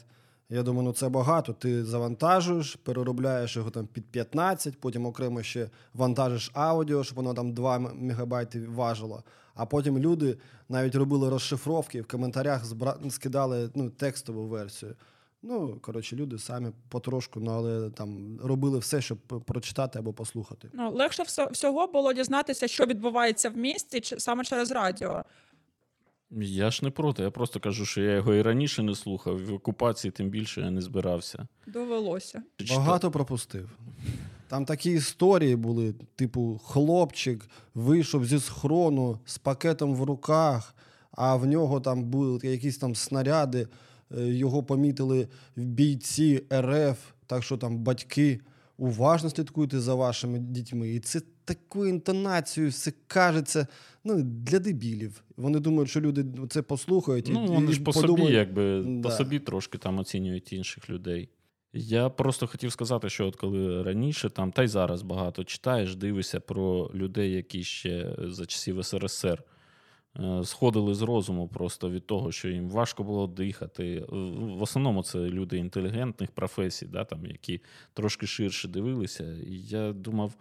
Я 0.51 0.63
думаю, 0.63 0.85
ну 0.85 0.93
це 0.93 1.09
багато. 1.09 1.53
Ти 1.53 1.85
завантажуєш, 1.85 2.75
переробляєш 2.77 3.57
його 3.57 3.71
там 3.71 3.87
під 3.87 4.07
15, 4.07 4.81
потім 4.81 5.07
окремо 5.07 5.43
ще 5.43 5.71
вантажиш 5.95 6.51
аудіо, 6.55 7.05
щоб 7.05 7.17
воно 7.17 7.35
там 7.35 7.53
2 7.53 7.77
м- 7.77 7.91
мегабайти 7.95 8.67
важило. 8.67 9.23
А 9.55 9.67
потім 9.67 9.99
люди 9.99 10.39
навіть 10.69 10.95
робили 10.95 11.31
розшифровки, 11.31 12.01
в 12.03 12.07
коментарях 12.07 12.65
скидали 13.11 13.71
ну, 13.75 13.91
текстову 13.91 14.47
версію. 14.47 14.95
Ну, 15.43 15.79
коротше, 15.81 16.17
люди 16.17 16.39
самі 16.39 16.69
потрошку, 16.89 17.41
ну, 17.41 17.51
але 17.51 17.91
там 17.91 18.39
робили 18.43 18.79
все, 18.79 19.01
щоб 19.01 19.19
прочитати 19.19 19.99
або 19.99 20.13
послухати. 20.13 20.69
Ну, 20.73 20.91
легше 20.93 21.23
всього 21.53 21.87
було 21.87 22.13
дізнатися, 22.13 22.69
що 22.69 22.85
відбувається 22.87 23.51
в 23.51 23.57
місті 23.57 24.17
саме 24.19 24.45
через 24.45 24.71
радіо. 24.71 25.25
Я 26.31 26.71
ж 26.71 26.85
не 26.85 26.91
проти. 26.91 27.23
Я 27.23 27.31
просто 27.31 27.61
кажу, 27.61 27.85
що 27.85 28.01
я 28.01 28.13
його 28.13 28.35
і 28.35 28.43
раніше 28.43 28.83
не 28.83 28.95
слухав, 28.95 29.47
в 29.47 29.53
окупації 29.53 30.11
тим 30.11 30.29
більше 30.29 30.61
я 30.61 30.71
не 30.71 30.81
збирався. 30.81 31.47
Довелося. 31.67 32.43
Багато 32.71 33.11
пропустив. 33.11 33.79
Там 34.49 34.65
такі 34.65 34.91
історії 34.91 35.57
були: 35.57 35.95
типу, 36.17 36.61
хлопчик 36.65 37.49
вийшов 37.75 38.27
зі 38.27 38.39
схрону 38.39 39.19
з 39.25 39.39
пакетом 39.39 39.95
в 39.95 40.03
руках, 40.03 40.75
а 41.11 41.37
в 41.37 41.47
нього 41.47 41.81
там 41.81 42.05
були 42.05 42.41
якісь 42.43 42.79
там 42.79 42.95
снаряди, 42.95 43.69
е, 44.19 44.27
його 44.27 44.63
помітили 44.63 45.29
в 45.57 45.65
бійці 45.65 46.43
РФ, 46.53 46.99
так 47.27 47.43
що 47.43 47.57
там 47.57 47.79
батьки 47.79 48.41
уважно 48.77 49.31
слідкуйте 49.31 49.81
за 49.81 49.95
вашими 49.95 50.39
дітьми. 50.39 50.91
І 50.91 51.01
це 51.01 51.21
такою 51.49 51.91
інтонацією 51.91 52.71
все 52.71 52.93
кажеться 53.07 53.67
ну, 54.05 54.23
для 54.23 54.59
дебілів. 54.59 55.23
Вони 55.37 55.61
думають, 55.61 55.91
що 55.91 56.01
люди 56.01 56.27
це 56.49 56.63
послухають 56.63 57.29
Ну, 57.33 57.45
і, 57.45 57.49
вони 57.49 57.71
і 57.71 57.75
ж 57.75 57.83
по 57.83 57.93
подумають, 57.93 58.25
собі, 58.25 58.37
якби 58.37 59.01
по 59.03 59.11
собі 59.11 59.39
трошки 59.39 59.79
там 59.79 59.99
оцінюють 59.99 60.53
інших 60.53 60.91
людей. 60.91 61.29
Я 61.73 62.09
просто 62.09 62.47
хотів 62.47 62.73
сказати, 62.73 63.09
що 63.09 63.27
от 63.27 63.37
коли 63.37 63.83
раніше 63.83 64.31
там, 64.31 64.53
та 64.53 64.63
й 64.63 64.69
зараз 64.69 65.03
багато 65.03 65.45
читаєш, 65.45 65.97
дивишся 65.97 66.41
про 66.41 66.91
людей, 66.95 67.33
які 67.33 67.65
ще 67.65 68.17
за 68.19 68.47
часів 68.47 68.85
СРСР 68.85 69.43
е, 70.21 70.45
сходили 70.45 70.95
з 70.95 71.03
розуму 71.03 71.49
просто 71.49 71.91
від 71.91 72.07
того, 72.07 72.33
що 72.33 72.49
їм 72.49 72.71
важко 72.71 73.05
було 73.05 73.27
дихати. 73.27 74.05
В 74.39 74.63
основному 74.63 75.03
це 75.03 75.19
люди 75.19 75.57
інтелігентних 75.57 76.31
професій, 76.31 76.87
да, 76.87 77.05
там, 77.05 77.27
які 77.27 77.61
трошки 77.93 78.27
ширше 78.27 78.69
дивилися. 78.69 79.33
І 79.47 79.61
я 79.61 79.93
думав, 79.93 80.35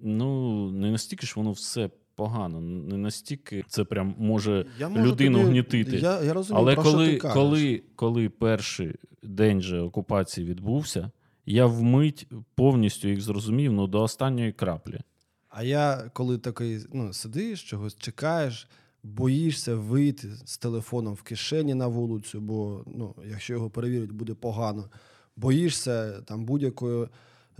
ну 0.00 0.70
не 0.70 0.90
настільки 0.90 1.26
ж 1.26 1.32
воно 1.36 1.52
все 1.52 1.90
погано, 2.14 2.60
не 2.60 2.96
настільки 2.96 3.64
це 3.68 3.84
прям 3.84 4.14
може 4.18 4.66
Я 4.78 4.90
людину 4.90 5.38
тобі- 5.38 5.50
гнітити. 5.50 5.96
Я, 5.96 6.22
я 6.22 6.32
розумію, 6.32 6.62
Але 6.62 6.74
про 6.74 6.84
що 6.84 6.92
коли, 6.92 7.08
ти 7.08 7.16
кажеш. 7.16 7.34
коли, 7.34 7.82
коли 7.96 8.28
перший 8.28 8.94
день 9.22 9.60
же 9.60 9.80
окупації 9.80 10.46
відбувся, 10.46 11.10
я 11.46 11.66
вмить 11.66 12.28
повністю 12.54 13.08
їх 13.08 13.20
зрозумів 13.20 13.72
ну, 13.72 13.86
до 13.86 14.02
останньої 14.02 14.52
краплі. 14.52 15.00
А 15.48 15.62
я, 15.62 16.10
коли 16.12 16.38
такий 16.38 16.78
ну, 16.92 17.12
сидиш, 17.12 17.62
чогось 17.62 17.96
чекаєш, 17.96 18.68
боїшся 19.02 19.74
вийти 19.74 20.28
з 20.44 20.58
телефоном 20.58 21.14
в 21.14 21.22
кишені 21.22 21.74
на 21.74 21.86
вулицю, 21.86 22.40
бо 22.40 22.84
ну, 22.86 23.14
якщо 23.30 23.52
його 23.52 23.70
перевірять, 23.70 24.12
буде 24.12 24.34
погано. 24.34 24.90
Боїшся 25.36 26.20
там 26.20 26.44
будь-якої 26.44 27.08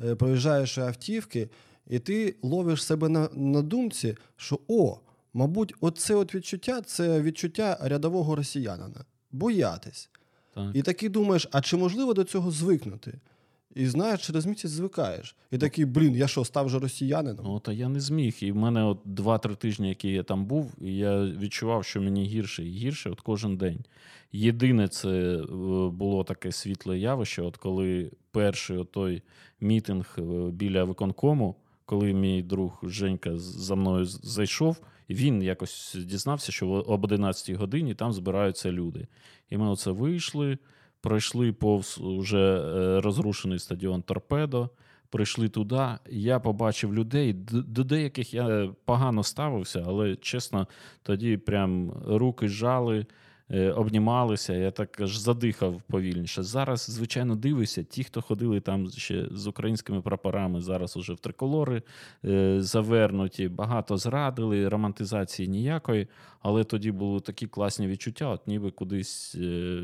е, 0.04 0.14
проїжджаєш 0.14 0.78
автівки, 0.78 1.48
і 1.88 1.98
ти 1.98 2.36
ловиш 2.42 2.84
себе 2.84 3.08
на, 3.08 3.28
на 3.34 3.62
думці, 3.62 4.16
що 4.36 4.58
о, 4.68 4.98
мабуть, 5.34 5.74
оце 5.80 6.14
от 6.14 6.34
відчуття 6.34 6.80
це 6.80 7.22
відчуття 7.22 7.78
рядового 7.80 8.36
росіянина. 8.36 9.04
Боятись. 9.32 10.10
Так. 10.54 10.70
І 10.74 10.82
такий 10.82 11.08
думаєш, 11.08 11.48
а 11.52 11.60
чи 11.60 11.76
можливо 11.76 12.14
до 12.14 12.24
цього 12.24 12.50
звикнути? 12.50 13.18
І 13.74 13.86
знаєш, 13.86 14.26
через 14.26 14.46
місяць 14.46 14.70
звикаєш. 14.70 15.36
І 15.50 15.58
такий, 15.58 15.84
блін, 15.84 16.14
я 16.14 16.28
що, 16.28 16.44
став 16.44 16.68
же 16.68 16.78
росіянином? 16.78 17.44
Ну, 17.44 17.60
та 17.60 17.72
я 17.72 17.88
не 17.88 18.00
зміг. 18.00 18.36
І 18.40 18.52
в 18.52 18.56
мене 18.56 18.84
от 18.84 19.06
2-3 19.06 19.56
тижні, 19.56 19.88
які 19.88 20.08
я 20.08 20.22
там 20.22 20.44
був, 20.44 20.72
і 20.80 20.96
я 20.96 21.24
відчував, 21.24 21.84
що 21.84 22.00
мені 22.00 22.24
гірше 22.24 22.64
і 22.64 22.70
гірше 22.70 23.10
от 23.10 23.20
кожен 23.20 23.56
день. 23.56 23.78
Єдине, 24.32 24.88
це 24.88 25.08
е, 25.08 25.42
було 25.90 26.24
таке 26.24 26.52
світле 26.52 26.98
явище, 26.98 27.42
от 27.42 27.56
коли 27.56 28.10
перший 28.30 28.84
той 28.84 29.22
мітинг 29.60 30.16
е, 30.18 30.22
біля 30.50 30.84
виконкому, 30.84 31.54
коли 31.88 32.12
мій 32.12 32.42
друг 32.42 32.80
Женька 32.82 33.36
за 33.36 33.74
мною 33.74 34.04
зайшов, 34.04 34.80
він 35.10 35.42
якось 35.42 35.96
дізнався, 36.06 36.52
що 36.52 36.68
об 36.68 37.04
11 37.04 37.56
годині 37.56 37.94
там 37.94 38.12
збираються 38.12 38.72
люди. 38.72 39.06
І 39.50 39.56
ми 39.56 39.68
оце 39.68 39.90
вийшли, 39.90 40.58
пройшли 41.00 41.52
повз 41.52 41.98
уже 41.98 42.38
е, 42.38 43.00
розрушений 43.00 43.58
стадіон 43.58 44.02
Торпедо. 44.02 44.70
Прийшли 45.10 45.48
туди, 45.48 45.88
я 46.10 46.40
побачив 46.40 46.94
людей, 46.94 47.32
до 47.52 47.84
деяких 47.84 48.34
я 48.34 48.70
погано 48.84 49.22
ставився, 49.22 49.84
але 49.86 50.16
чесно, 50.16 50.66
тоді 51.02 51.36
прям 51.36 51.92
руки 52.06 52.48
жали, 52.48 52.98
е, 52.98 53.06
обнімалися, 53.50 54.54
я 54.54 54.70
так 54.70 55.00
аж 55.00 55.16
задихав 55.16 55.82
повільніше. 55.90 56.42
Зараз, 56.42 56.80
звичайно, 56.80 57.36
дивишся, 57.36 57.82
ті, 57.82 58.04
хто 58.04 58.22
ходили 58.22 58.60
там 58.60 58.90
ще 58.90 59.26
з 59.30 59.46
українськими 59.46 60.00
прапорами, 60.00 60.60
зараз 60.60 60.96
уже 60.96 61.12
в 61.12 61.18
триколори 61.18 61.82
е, 62.24 62.56
завернуті, 62.62 63.48
багато 63.48 63.96
зрадили, 63.96 64.68
романтизації 64.68 65.48
ніякої, 65.48 66.08
але 66.40 66.64
тоді 66.64 66.92
були 66.92 67.20
такі 67.20 67.46
класні 67.46 67.86
відчуття, 67.86 68.28
от 68.28 68.46
ніби 68.46 68.70
кудись 68.70 69.34
е, 69.34 69.40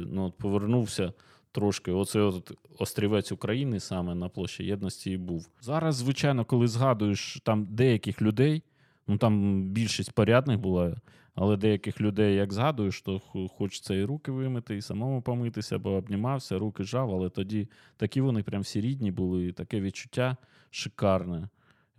ну, 0.07 0.33
повернувся 0.39 1.13
трошки. 1.53 1.93
Оце 1.93 2.21
от 2.21 2.53
острівець 2.79 3.33
України 3.33 3.81
саме 3.81 4.15
на 4.15 4.29
площі 4.29 4.65
єдності 4.65 5.11
і 5.11 5.17
був. 5.17 5.49
Зараз, 5.61 5.95
звичайно, 5.97 6.45
коли 6.45 6.69
згадуєш 6.69 7.41
там 7.45 7.67
деяких 7.71 8.23
людей, 8.23 8.63
ну 9.07 9.19
там 9.19 9.63
більшість 9.63 10.13
порядних 10.13 10.59
була, 10.59 10.97
але 11.35 11.57
деяких 11.57 12.01
людей, 12.01 12.35
як 12.37 12.53
згадую, 12.53 12.93
хо- 13.21 13.49
хочеться 13.49 13.95
і 13.95 14.05
руки 14.05 14.33
вимити, 14.33 14.77
і 14.77 14.83
самому 14.83 15.23
помитися, 15.23 15.79
бо 15.79 15.91
обнімався, 15.91 16.59
руки 16.59 16.85
жав, 16.85 17.15
але 17.15 17.31
тоді 17.31 17.69
такі 17.97 18.21
вони 18.21 18.43
прям 18.43 18.63
всі 18.63 18.81
рідні 18.81 19.11
були, 19.11 19.47
і 19.47 19.53
таке 19.53 19.81
відчуття 19.81 20.37
шикарне. 20.71 21.49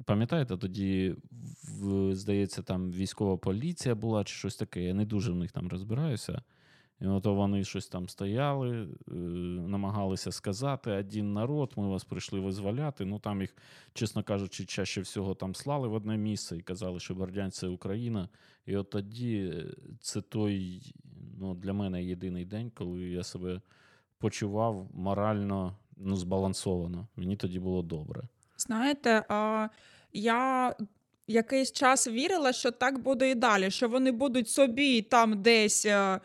Пам'ятаєте, 0.05 0.57
тоді, 0.57 1.15
здається, 2.11 2.61
там 2.61 2.91
військова 2.91 3.37
поліція 3.37 3.95
була 3.95 4.23
чи 4.23 4.35
щось 4.35 4.55
таке. 4.55 4.83
Я 4.83 4.93
не 4.93 5.05
дуже 5.05 5.31
в 5.31 5.35
них 5.35 5.51
там 5.51 5.67
розбираюся. 5.67 6.41
І 7.01 7.07
от 7.07 7.25
вони 7.25 7.63
щось 7.63 7.87
там 7.87 8.09
стояли, 8.09 8.81
е, 8.81 9.13
намагалися 9.67 10.31
сказати: 10.31 10.91
один 10.91 11.33
народ, 11.33 11.73
ми 11.75 11.87
вас 11.87 12.03
прийшли 12.03 12.39
визволяти. 12.39 13.05
Ну 13.05 13.19
там 13.19 13.41
їх, 13.41 13.55
чесно 13.93 14.23
кажучи, 14.23 14.65
чаще 14.65 15.01
всього 15.01 15.35
там 15.35 15.55
слали 15.55 15.87
в 15.87 15.93
одне 15.93 16.17
місце 16.17 16.57
і 16.57 16.61
казали, 16.61 16.99
що 16.99 17.15
Бердянськ 17.15 17.57
це 17.57 17.67
Україна. 17.67 18.29
І 18.65 18.75
от 18.77 18.89
тоді 18.89 19.53
е, 19.55 19.65
це 20.01 20.21
той 20.21 20.81
ну, 21.39 21.53
для 21.53 21.73
мене 21.73 22.03
єдиний 22.03 22.45
день, 22.45 22.71
коли 22.75 23.01
я 23.01 23.23
себе 23.23 23.61
почував 24.17 24.89
морально 24.93 25.75
ну, 25.97 26.15
збалансовано. 26.15 27.07
Мені 27.15 27.35
тоді 27.35 27.59
було 27.59 27.81
добре. 27.81 28.23
Знаєте, 28.57 29.25
а, 29.29 29.67
я 30.13 30.75
якийсь 31.27 31.71
час 31.71 32.07
вірила, 32.07 32.53
що 32.53 32.71
так 32.71 32.99
буде 32.99 33.29
і 33.29 33.35
далі, 33.35 33.71
що 33.71 33.89
вони 33.89 34.11
будуть 34.11 34.49
собі 34.49 35.01
там 35.01 35.41
десь 35.41 35.85
е, 35.85 36.19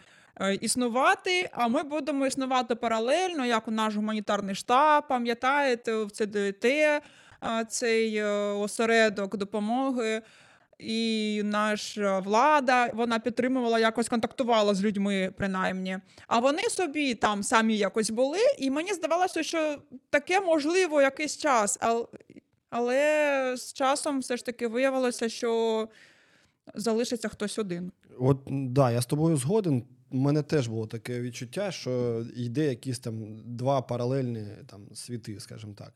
існувати, 0.61 1.51
а 1.53 1.69
ми 1.69 1.83
будемо 1.83 2.27
існувати 2.27 2.75
паралельно, 2.75 3.47
як 3.47 3.69
у 3.69 3.71
наш 3.71 3.95
гуманітарний 3.95 4.55
штаб, 4.55 5.09
пам'ятаєте, 5.09 6.05
в 6.05 6.11
ЦДТ, 6.11 6.65
е, 6.65 7.01
цей 7.69 8.17
е, 8.17 8.27
осередок 8.53 9.37
допомоги. 9.37 10.23
І 10.79 11.43
наша 11.45 12.19
влада 12.19 12.91
вона 12.95 13.19
підтримувала, 13.19 13.79
якось 13.79 14.09
контактувала 14.09 14.75
з 14.75 14.85
людьми, 14.85 15.33
принаймні. 15.37 15.99
А 16.27 16.39
вони 16.39 16.63
собі 16.63 17.15
там 17.15 17.43
самі 17.43 17.77
якось 17.77 18.11
були, 18.11 18.39
і 18.59 18.71
мені 18.71 18.93
здавалося, 18.93 19.43
що 19.43 19.79
таке 20.11 20.41
можливо 20.41 21.03
якийсь 21.03 21.37
час. 21.37 21.79
Але 22.71 23.55
з 23.57 23.73
часом 23.73 24.21
все 24.21 24.37
ж 24.37 24.45
таки 24.45 24.69
виявилося, 24.69 25.29
що 25.29 25.89
залишиться 26.75 27.29
хтось 27.29 27.59
один. 27.59 27.93
От 28.19 28.39
да, 28.47 28.91
я 28.91 29.01
з 29.01 29.07
тобою 29.07 29.37
згоден. 29.37 29.85
У 30.11 30.17
мене 30.17 30.43
теж 30.43 30.69
було 30.69 30.87
таке 30.87 31.21
відчуття, 31.21 31.71
що 31.71 32.25
йде 32.37 32.67
якісь 32.67 32.99
там 32.99 33.43
два 33.45 33.83
паралельні 33.83 34.47
там, 34.67 34.81
світи, 34.95 35.41
скажімо 35.41 35.73
так. 35.77 35.93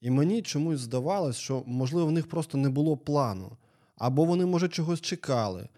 І 0.00 0.10
мені 0.10 0.42
чомусь 0.42 0.80
здавалось, 0.80 1.36
що, 1.36 1.62
можливо, 1.66 2.06
в 2.06 2.12
них 2.12 2.28
просто 2.28 2.58
не 2.58 2.68
було 2.68 2.96
плану. 2.96 3.56
Або 3.96 4.24
вони, 4.24 4.46
може, 4.46 4.68
чогось 4.68 5.00
чекали, 5.00 5.68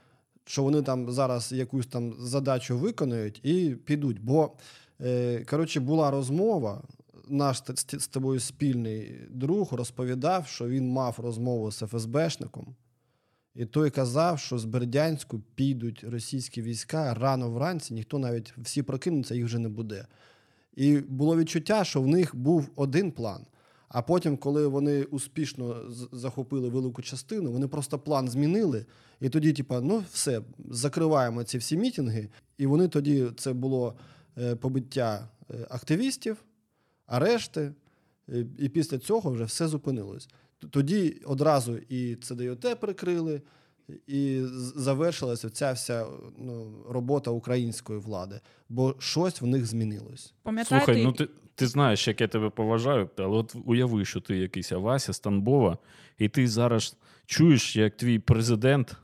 що 0.45 0.63
вони 0.63 0.83
там 0.83 1.13
зараз 1.13 1.53
якусь 1.53 1.87
там 1.87 2.15
задачу 2.19 2.79
виконають 2.79 3.41
і 3.43 3.77
підуть. 3.85 4.21
Бо, 4.21 4.53
е, 5.01 5.45
коротше, 5.51 5.81
була 5.81 6.11
розмова. 6.11 6.83
Наш 7.29 7.63
з 7.93 8.07
тобою 8.09 8.41
спільний 8.41 9.21
друг 9.31 9.73
розповідав, 9.73 10.47
що 10.47 10.69
він 10.69 10.89
мав 10.89 11.19
розмову 11.19 11.73
з 11.73 11.87
ФСБшником. 11.87 12.77
І 13.57 13.65
той 13.65 13.91
казав, 13.91 14.39
що 14.39 14.59
з 14.59 14.65
Бердянську 14.65 15.41
підуть 15.55 16.05
російські 16.05 16.63
війська 16.63 17.15
рано 17.15 17.51
вранці, 17.51 17.95
ніхто 17.95 18.19
навіть 18.19 18.55
всі 18.59 18.83
прокинуться, 18.83 19.35
їх 19.35 19.45
вже 19.45 19.59
не 19.59 19.69
буде. 19.69 20.07
І 20.77 20.99
було 20.99 21.37
відчуття, 21.37 21.85
що 21.85 22.03
в 22.03 22.07
них 22.07 22.37
був 22.37 22.69
один 22.77 23.13
план. 23.13 23.47
А 23.89 24.03
потім, 24.03 24.37
коли 24.37 24.67
вони 24.67 25.03
успішно 25.03 25.77
захопили 26.13 26.69
велику 26.69 27.03
частину, 27.03 27.53
вони 27.53 27.69
просто 27.69 27.99
план 27.99 28.29
змінили. 28.29 28.87
І 29.21 29.29
тоді, 29.29 29.53
типа, 29.53 29.81
ну 29.81 30.05
все, 30.13 30.43
закриваємо 30.71 31.45
ці 31.45 31.59
всі 31.59 31.77
мітинги. 31.77 32.29
І 32.59 32.67
вони 32.67 32.89
тоді 32.89 33.27
це 33.37 33.53
було 33.53 33.95
е, 34.39 34.57
побиття 34.57 35.29
е, 35.51 35.67
активістів, 35.71 36.37
арешти. 37.07 37.73
І 38.59 38.69
після 38.69 38.99
цього 38.99 39.31
вже 39.31 39.45
все 39.45 39.69
зупинилось. 39.69 40.29
Тоді 40.71 41.23
одразу 41.25 41.77
і 41.77 42.17
ЦДЮТ 42.17 42.81
прикрили, 42.81 43.43
і 44.07 44.41
завершилася 44.77 45.51
ця 45.51 45.73
вся 45.73 46.07
ну, 46.39 46.85
робота 46.89 47.31
української 47.31 47.99
влади, 47.99 48.41
бо 48.69 48.95
щось 48.99 49.41
в 49.41 49.47
них 49.47 49.67
змінилось. 49.67 50.35
Пам'ятаєте, 50.43 50.87
Слухай, 50.87 51.05
ну 51.05 51.13
ти, 51.13 51.29
ти 51.55 51.67
знаєш, 51.67 52.09
як 52.09 52.21
я 52.21 52.29
тебе 52.29 52.51
поважаю, 52.51 53.11
але 53.17 53.27
от 53.27 53.57
уяви, 53.65 54.05
що 54.05 54.21
ти 54.21 54.37
якийсь 54.37 54.73
Вася 54.73 55.13
з 55.13 55.21
Тамбова, 55.21 55.79
і 56.19 56.29
ти 56.29 56.49
зараз 56.49 56.97
чуєш, 57.27 57.77
як 57.77 57.97
твій 57.97 58.19
президент 58.19 58.97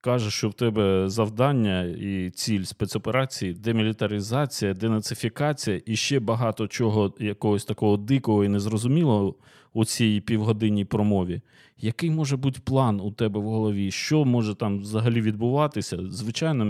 каже, 0.00 0.30
що 0.30 0.48
в 0.48 0.54
тебе 0.54 1.08
завдання 1.08 1.82
і 1.82 2.30
ціль 2.30 2.62
спецоперації 2.62 3.54
демілітаризація, 3.54 4.74
денацифікація 4.74 5.80
і 5.86 5.96
ще 5.96 6.20
багато 6.20 6.68
чого 6.68 7.14
якогось 7.18 7.64
такого 7.64 7.96
дикого 7.96 8.44
і 8.44 8.48
незрозумілого 8.48 9.34
у 9.78 9.84
цій 9.84 10.20
півгодинній 10.20 10.84
промові. 10.84 11.40
Який 11.80 12.10
може 12.10 12.36
бути 12.36 12.60
план 12.64 13.00
у 13.00 13.10
тебе 13.10 13.40
в 13.40 13.44
голові? 13.44 13.90
Що 13.90 14.24
може 14.24 14.54
там 14.54 14.80
взагалі 14.80 15.20
відбуватися? 15.20 15.98
Звичайно, 16.10 16.64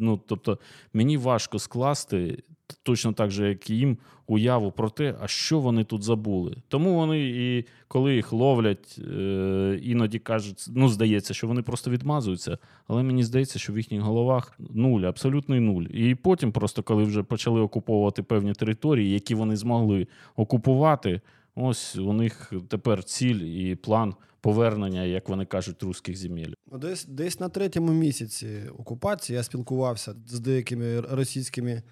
ну 0.00 0.20
тобто 0.26 0.58
мені 0.92 1.16
важко 1.16 1.58
скласти 1.58 2.42
точно 2.82 3.12
так 3.12 3.30
же, 3.30 3.48
як 3.48 3.70
і 3.70 3.76
їм, 3.76 3.98
уяву 4.26 4.72
про 4.72 4.90
те, 4.90 5.14
а 5.20 5.28
що 5.28 5.60
вони 5.60 5.84
тут 5.84 6.02
забули. 6.02 6.56
Тому 6.68 6.94
вони 6.94 7.20
і 7.20 7.64
коли 7.88 8.14
їх 8.14 8.32
ловлять, 8.32 8.98
е, 8.98 9.80
іноді 9.82 10.18
кажуть, 10.18 10.66
ну 10.68 10.88
здається, 10.88 11.34
що 11.34 11.46
вони 11.46 11.62
просто 11.62 11.90
відмазуються, 11.90 12.58
але 12.86 13.02
мені 13.02 13.22
здається, 13.22 13.58
що 13.58 13.72
в 13.72 13.76
їхніх 13.76 14.02
головах 14.02 14.58
нуль, 14.58 15.00
абсолютний 15.00 15.60
нуль. 15.60 15.82
І 15.82 16.14
потім, 16.14 16.52
просто 16.52 16.82
коли 16.82 17.02
вже 17.04 17.22
почали 17.22 17.60
окуповувати 17.60 18.22
певні 18.22 18.52
території, 18.52 19.12
які 19.12 19.34
вони 19.34 19.56
змогли 19.56 20.06
окупувати, 20.36 21.20
ось 21.58 21.96
у 21.96 22.12
них 22.12 22.52
тепер 22.68 23.04
ціль 23.04 23.40
і 23.40 23.74
план 23.74 24.14
повернення, 24.40 25.02
як 25.02 25.28
вони 25.28 25.44
кажуть, 25.44 25.82
руських 25.82 26.16
земель. 26.16 26.52
Ну, 26.72 26.78
Десь, 26.78 27.04
десь 27.04 27.40
на 27.40 27.48
третьому 27.48 27.92
місяці 27.92 28.62
окупації 28.78 29.36
я 29.36 29.42
спілкувався 29.42 30.14
з 30.26 30.40
деякими 30.40 31.00
російськими 31.00 31.82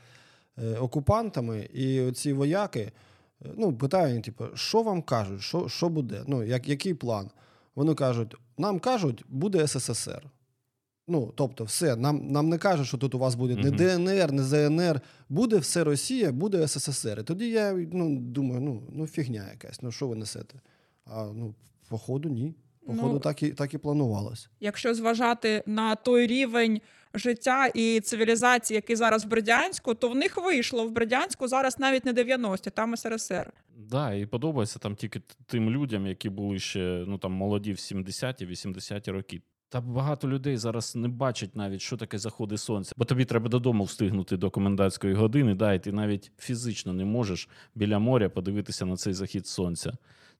е, 0.58 0.76
окупантами, 0.76 1.68
і 1.74 2.00
оці 2.00 2.32
вояки 2.32 2.80
е, 2.80 2.92
ну, 3.56 3.76
питають, 3.76 4.24
типу, 4.24 4.44
що 4.54 4.82
вам 4.82 5.02
кажуть, 5.02 5.42
що, 5.42 5.68
що 5.68 5.88
буде? 5.88 6.22
Ну, 6.26 6.42
як, 6.42 6.68
який 6.68 6.94
план? 6.94 7.30
Вони 7.74 7.94
кажуть, 7.94 8.34
нам 8.58 8.78
кажуть, 8.78 9.24
буде 9.28 9.66
СССР. 9.66 10.22
Ну, 11.08 11.32
тобто, 11.36 11.64
все, 11.64 11.96
нам, 11.96 12.32
нам 12.32 12.48
не 12.48 12.58
кажуть, 12.58 12.86
що 12.86 12.98
тут 12.98 13.14
у 13.14 13.18
вас 13.18 13.34
буде 13.34 13.56
не 13.56 13.70
ДНР, 13.70 14.32
не 14.32 14.42
ЗНР, 14.42 15.00
буде 15.28 15.56
все 15.56 15.84
Росія, 15.84 16.32
буде 16.32 16.68
СССР. 16.68 17.18
І 17.20 17.22
тоді 17.22 17.50
я 17.50 17.72
ну, 17.92 18.16
думаю, 18.20 18.60
ну, 18.60 18.82
ну 18.92 19.06
фігня 19.06 19.48
якась, 19.50 19.82
ну 19.82 19.92
що 19.92 20.08
ви 20.08 20.16
несете? 20.16 20.60
А 21.04 21.24
ну, 21.24 21.54
походу, 21.88 22.28
ні. 22.28 22.54
Походу, 22.86 23.12
Ну, 23.12 23.18
так, 23.18 23.42
і, 23.42 23.50
так 23.50 23.74
і 23.74 23.78
планувалось. 23.78 24.48
якщо 24.60 24.94
зважати 24.94 25.62
на 25.66 25.94
той 25.94 26.26
рівень 26.26 26.80
життя 27.14 27.66
і 27.66 28.00
цивілізації, 28.00 28.74
який 28.76 28.96
зараз 28.96 29.24
в 29.24 29.28
Бердянську, 29.28 29.94
то 29.94 30.08
в 30.08 30.16
них 30.16 30.36
вийшло 30.36 30.86
в 30.86 30.90
Бердянську 30.90 31.48
зараз 31.48 31.78
навіть 31.78 32.04
не 32.04 32.12
90-ті, 32.12 32.70
там 32.70 32.96
СРСР. 32.96 33.52
Да, 33.76 34.14
і 34.14 34.26
подобається 34.26 34.78
там 34.78 34.96
тільки 34.96 35.20
тим 35.46 35.70
людям, 35.70 36.06
які 36.06 36.28
були 36.28 36.58
ще 36.58 37.04
ну 37.06 37.18
там 37.18 37.32
молоді 37.32 37.72
в 37.72 37.76
70-ті, 37.76 38.46
80-ті 38.46 39.10
роки. 39.10 39.42
Та 39.68 39.80
багато 39.80 40.28
людей 40.28 40.56
зараз 40.56 40.96
не 40.96 41.08
бачать 41.08 41.56
навіть, 41.56 41.80
що 41.80 41.96
таке 41.96 42.18
заходи 42.18 42.58
сонця. 42.58 42.92
Бо 42.96 43.04
тобі 43.04 43.24
треба 43.24 43.48
додому 43.48 43.84
встигнути 43.84 44.36
до 44.36 44.50
комендантської 44.50 45.14
години, 45.14 45.54
да, 45.54 45.72
і 45.72 45.82
ти 45.82 45.92
навіть 45.92 46.32
фізично 46.38 46.92
не 46.92 47.04
можеш 47.04 47.48
біля 47.74 47.98
моря 47.98 48.28
подивитися 48.28 48.86
на 48.86 48.96
цей 48.96 49.12
захід 49.12 49.46
сонця. 49.46 49.92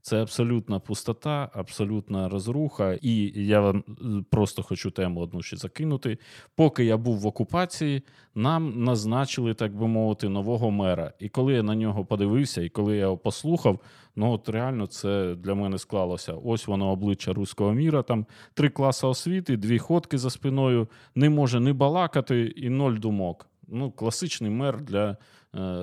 Це 0.07 0.23
абсолютна 0.23 0.79
пустота, 0.79 1.51
абсолютна 1.53 2.29
розруха. 2.29 2.99
І 3.03 3.33
я 3.47 3.61
вам 3.61 3.85
е, 3.89 4.25
просто 4.31 4.63
хочу 4.63 4.91
тему 4.91 5.21
одну 5.21 5.43
ще 5.43 5.57
закинути. 5.57 6.19
Поки 6.55 6.85
я 6.85 6.97
був 6.97 7.19
в 7.19 7.27
окупації, 7.27 8.03
нам 8.35 8.85
назначили, 8.85 9.55
так 9.55 9.75
би 9.75 9.87
мовити, 9.87 10.29
нового 10.29 10.71
мера. 10.71 11.13
І 11.19 11.29
коли 11.29 11.55
я 11.55 11.63
на 11.63 11.75
нього 11.75 12.05
подивився, 12.05 12.63
і 12.63 12.69
коли 12.69 12.97
я 12.97 13.03
його 13.03 13.17
послухав, 13.17 13.81
ну 14.17 14.33
от 14.33 14.49
реально 14.49 14.87
це 14.87 15.35
для 15.35 15.55
мене 15.55 15.79
склалося. 15.79 16.35
Ось 16.45 16.67
воно 16.67 16.91
обличчя 16.91 17.33
руського 17.33 17.73
міра. 17.73 18.03
Там 18.03 18.27
три 18.55 18.69
класи 18.69 19.07
освіти, 19.07 19.57
дві 19.57 19.79
ходки 19.79 20.19
за 20.19 20.31
спиною, 20.31 20.89
не 21.15 21.31
може 21.31 21.61
не 21.61 21.73
балакати 21.73 22.53
і 22.57 22.71
ноль 22.71 22.99
думок. 22.99 23.47
Ну, 23.69 23.91
класичний 23.91 24.51
мер 24.51 24.81
для 24.81 25.17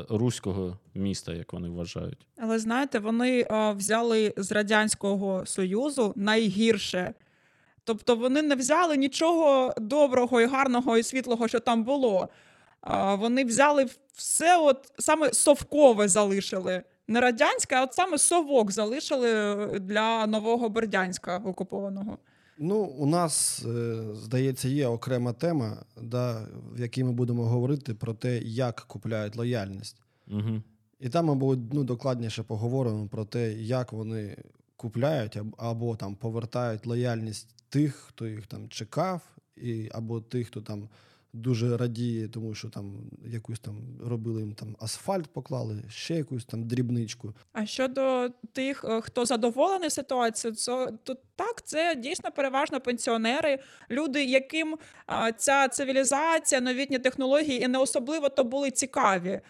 руського 0.09 0.77
міста, 0.93 1.33
як 1.33 1.53
вони 1.53 1.69
вважають. 1.69 2.27
Але 2.37 2.59
знаєте, 2.59 2.99
вони 2.99 3.45
а, 3.49 3.71
взяли 3.71 4.33
з 4.37 4.51
Радянського 4.51 5.45
Союзу 5.45 6.13
найгірше. 6.15 7.13
Тобто 7.83 8.15
вони 8.15 8.41
не 8.41 8.55
взяли 8.55 8.97
нічого 8.97 9.73
доброго 9.77 10.41
і 10.41 10.45
гарного 10.45 10.97
і 10.97 11.03
світлого, 11.03 11.47
що 11.47 11.59
там 11.59 11.83
було. 11.83 12.29
А, 12.81 13.15
вони 13.15 13.43
взяли 13.43 13.85
все, 14.13 14.57
от 14.57 14.91
саме 14.99 15.33
совкове 15.33 16.07
залишили. 16.07 16.83
Не 17.07 17.21
радянське, 17.21 17.75
а 17.75 17.83
от 17.83 17.93
саме 17.93 18.17
совок 18.17 18.71
залишили 18.71 19.31
е, 19.31 19.79
для 19.79 20.27
нового 20.27 20.69
Бердянська 20.69 21.37
окупованого. 21.37 22.17
Ну, 22.57 22.79
у 22.79 23.05
нас, 23.05 23.65
е, 23.65 24.03
здається, 24.13 24.67
є 24.69 24.87
окрема 24.87 25.33
тема, 25.33 25.85
да, 26.01 26.47
в 26.73 26.79
якій 26.79 27.03
ми 27.03 27.11
будемо 27.11 27.45
говорити 27.45 27.93
про 27.93 28.13
те, 28.13 28.37
як 28.39 28.81
купляють 28.87 29.35
лояльність. 29.35 30.01
Угу. 30.27 30.61
І 30.99 31.09
там, 31.09 31.25
мабуть, 31.25 31.73
ну, 31.73 31.83
докладніше 31.83 32.43
поговоримо 32.43 33.07
про 33.07 33.25
те, 33.25 33.53
як 33.53 33.93
вони 33.93 34.37
купляють 34.75 35.37
або, 35.37 35.55
або 35.57 35.95
там 35.95 36.15
повертають 36.15 36.85
лояльність 36.87 37.55
тих, 37.69 37.95
хто 37.95 38.27
їх 38.27 38.47
там 38.47 38.69
чекав, 38.69 39.21
і, 39.57 39.89
або 39.93 40.21
тих, 40.21 40.47
хто 40.47 40.61
там 40.61 40.89
дуже 41.33 41.77
радіє, 41.77 42.27
тому 42.27 42.55
що 42.55 42.69
там 42.69 43.11
якусь 43.25 43.59
там 43.59 43.75
робили 44.05 44.41
їм 44.41 44.53
там 44.53 44.75
асфальт, 44.79 45.27
поклали, 45.27 45.83
ще 45.89 46.15
якусь 46.15 46.45
там 46.45 46.63
дрібничку. 46.63 47.33
А 47.53 47.65
щодо 47.65 48.29
тих, 48.51 48.85
е, 48.87 49.01
хто 49.01 49.25
задоволений 49.25 49.89
ситуацією, 49.89 50.57
то, 51.03 51.17
так, 51.35 51.61
це 51.65 51.95
дійсно 51.95 52.31
переважно 52.31 52.81
пенсіонери, 52.81 53.59
люди, 53.91 54.23
яким 54.23 54.77
ця 55.37 55.67
цивілізація, 55.67 56.61
новітні 56.61 56.99
технології 56.99 57.63
і 57.63 57.67
не 57.67 57.77
особливо 57.77 58.29
то 58.29 58.43
були 58.43 58.71
цікаві. 58.71 59.41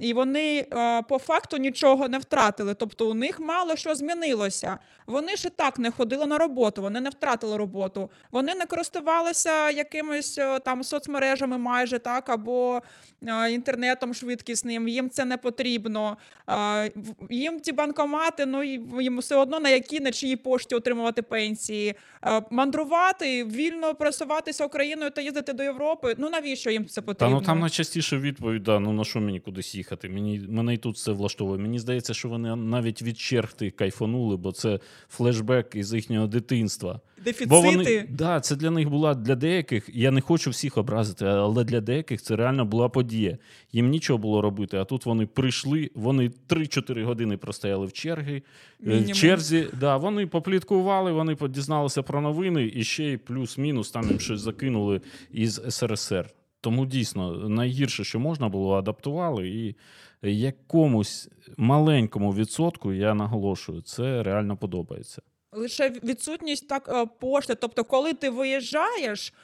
І 0.00 0.12
вони 0.12 0.66
а, 0.70 1.02
по 1.08 1.18
факту 1.18 1.56
нічого 1.56 2.08
не 2.08 2.18
втратили. 2.18 2.74
Тобто 2.74 3.10
у 3.10 3.14
них 3.14 3.40
мало 3.40 3.76
що 3.76 3.94
змінилося. 3.94 4.78
Вони 5.06 5.36
ж 5.36 5.48
і 5.48 5.50
так 5.50 5.78
не 5.78 5.90
ходили 5.90 6.26
на 6.26 6.38
роботу, 6.38 6.82
вони 6.82 7.00
не 7.00 7.10
втратили 7.10 7.56
роботу. 7.56 8.10
Вони 8.30 8.54
не 8.54 8.66
користувалися 8.66 9.70
якимись 9.70 10.38
е, 10.38 10.58
там 10.58 10.84
соцмережами 10.84 11.58
майже 11.58 11.98
так, 11.98 12.28
або 12.28 12.82
е, 13.26 13.52
інтернетом 13.52 14.14
швидкісним. 14.14 14.88
Їм 14.88 15.10
це 15.10 15.24
не 15.24 15.36
потрібно. 15.36 16.16
Їм 17.30 17.60
ті 17.60 17.72
банкомати, 17.72 18.46
ну 18.46 18.62
їм 19.02 19.18
все 19.18 19.36
одно 19.36 19.60
на 19.60 19.68
якій 19.68 20.00
на 20.00 20.12
чиїй 20.12 20.36
пошті 20.36 20.74
отримувати 20.74 21.22
пенсії, 21.22 21.94
мандрувати, 22.50 23.44
вільно 23.44 23.94
просуватися 23.94 24.64
Україною 24.64 25.10
та 25.10 25.20
їздити 25.20 25.52
до 25.52 25.62
Європи. 25.62 26.14
Ну 26.18 26.30
навіщо 26.30 26.70
їм 26.70 26.86
це 26.86 27.00
Та 27.00 27.06
потрібно? 27.06 27.40
ну 27.40 27.46
там 27.46 27.60
найчастіше 27.60 28.18
відповідь, 28.18 28.62
да, 28.62 28.78
ну 28.78 28.92
на 28.92 29.04
що 29.04 29.20
мені 29.20 29.40
кудись 29.40 29.74
їхати? 29.74 29.89
Мені, 30.04 30.46
мене 30.48 30.74
і 30.74 30.76
тут 30.76 30.94
все 30.94 31.12
влаштовує. 31.12 31.58
Мені 31.58 31.78
здається, 31.78 32.14
що 32.14 32.28
вони 32.28 32.56
навіть 32.56 33.02
від 33.02 33.18
черг 33.18 33.52
тих 33.52 33.76
кайфанули, 33.76 34.36
бо 34.36 34.52
це 34.52 34.80
флешбек 35.08 35.74
із 35.74 35.94
їхнього 35.94 36.26
дитинства. 36.26 37.00
Дефіцити. 37.24 37.50
Бо 37.50 37.60
вони, 37.60 38.06
да, 38.10 38.40
це 38.40 38.56
для 38.56 38.70
них 38.70 38.90
була 38.90 39.14
для 39.14 39.34
деяких, 39.34 39.90
я 39.92 40.10
не 40.10 40.20
хочу 40.20 40.50
всіх 40.50 40.78
образити, 40.78 41.24
але 41.24 41.64
для 41.64 41.80
деяких 41.80 42.22
це 42.22 42.36
реально 42.36 42.64
була 42.64 42.88
подія. 42.88 43.38
Їм 43.72 43.88
нічого 43.88 44.18
було 44.18 44.42
робити, 44.42 44.76
а 44.76 44.84
тут 44.84 45.06
вони 45.06 45.26
прийшли, 45.26 45.90
вони 45.94 46.30
3-4 46.48 47.04
години 47.04 47.36
простояли 47.36 47.86
в 47.86 47.92
черги, 47.92 48.36
е, 48.36 48.42
в 48.80 48.88
Мінімум. 48.88 49.14
черзі. 49.14 49.66
Да, 49.80 49.96
вони 49.96 50.26
попліткували, 50.26 51.12
вони 51.12 51.36
дізналися 51.48 52.02
про 52.02 52.20
новини 52.20 52.72
і 52.74 52.84
ще 52.84 53.04
й 53.04 53.16
плюс-мінус 53.16 53.90
там 53.90 54.08
їм 54.08 54.20
щось 54.20 54.40
закинули 54.40 55.00
із 55.32 55.60
СРСР. 55.68 56.26
Тому 56.60 56.86
дійсно 56.86 57.48
найгірше, 57.48 58.04
що 58.04 58.20
можна 58.20 58.48
було, 58.48 58.74
адаптували, 58.74 59.48
і 59.48 59.74
якомусь 60.22 61.28
маленькому 61.56 62.34
відсотку, 62.34 62.92
я 62.92 63.14
наголошую, 63.14 63.80
це 63.82 64.22
реально 64.22 64.56
подобається. 64.56 65.22
Лише 65.52 65.90
відсутність 65.90 66.68
так 66.68 66.88
е, 66.88 67.06
пошти. 67.20 67.54
Тобто, 67.54 67.84
коли 67.84 68.14
ти 68.14 68.30
виїжджаєш, 68.30 69.34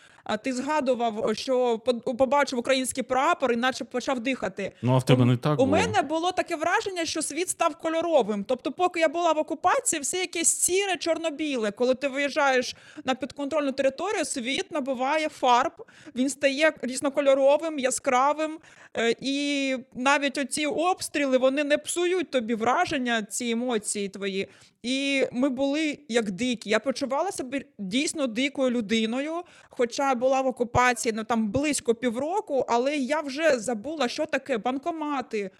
ти 0.42 0.52
згадував, 0.52 1.30
що 1.36 1.78
по- 1.78 1.94
побачив 2.14 2.58
український 2.58 3.02
прапор, 3.02 3.52
і 3.52 3.56
наче 3.56 3.84
почав 3.84 4.20
дихати. 4.20 4.72
Ну, 4.82 4.94
а 4.94 4.98
в 4.98 5.04
тебе 5.04 5.24
не 5.24 5.36
так 5.36 5.52
У 5.52 5.56
було? 5.56 5.66
мене 5.68 6.02
було 6.02 6.32
таке 6.32 6.56
враження, 6.56 7.04
що 7.04 7.22
світ 7.22 7.48
став 7.48 7.76
кольоровим. 7.76 8.44
Тобто, 8.44 8.72
поки 8.72 9.00
я 9.00 9.08
була 9.08 9.32
в 9.32 9.38
окупації, 9.38 10.00
все 10.02 10.18
якесь 10.18 10.48
сіре, 10.60 10.96
чорно-біле. 10.96 11.70
Коли 11.70 11.94
ти 11.94 12.08
виїжджаєш 12.08 12.74
на 13.04 13.14
підконтрольну 13.14 13.72
територію, 13.72 14.24
світ 14.24 14.72
набуває 14.72 15.28
фарб, 15.28 15.72
він 16.14 16.28
стає 16.30 16.72
різнокольоровим, 16.82 17.78
яскравим. 17.78 18.58
Е, 18.98 19.14
І 19.20 19.76
навіть 19.94 20.38
оці 20.38 20.66
обстріли 20.66 21.38
вони 21.38 21.64
не 21.64 21.78
псують 21.78 22.30
тобі 22.30 22.54
враження, 22.54 23.22
ці 23.22 23.50
емоції 23.50 24.08
твої. 24.08 24.48
І 24.82 25.24
ми 25.32 25.48
були 25.48 25.98
як 26.08 26.30
дикі. 26.30 26.70
Я 26.70 26.78
почувала 26.78 27.32
себе 27.32 27.62
дійсно 27.78 28.26
дикою 28.26 28.70
людиною, 28.70 29.32
хоча 29.70 30.14
була 30.16 30.40
в 30.40 30.46
окупації 30.46 31.12
ну 31.16 31.24
там 31.24 31.48
близько 31.48 31.94
півроку, 31.94 32.64
але 32.68 32.96
я 32.96 33.20
вже 33.20 33.58
забула, 33.58 34.08
що 34.08 34.26
таке 34.26 34.58
банкомати. 34.58 35.50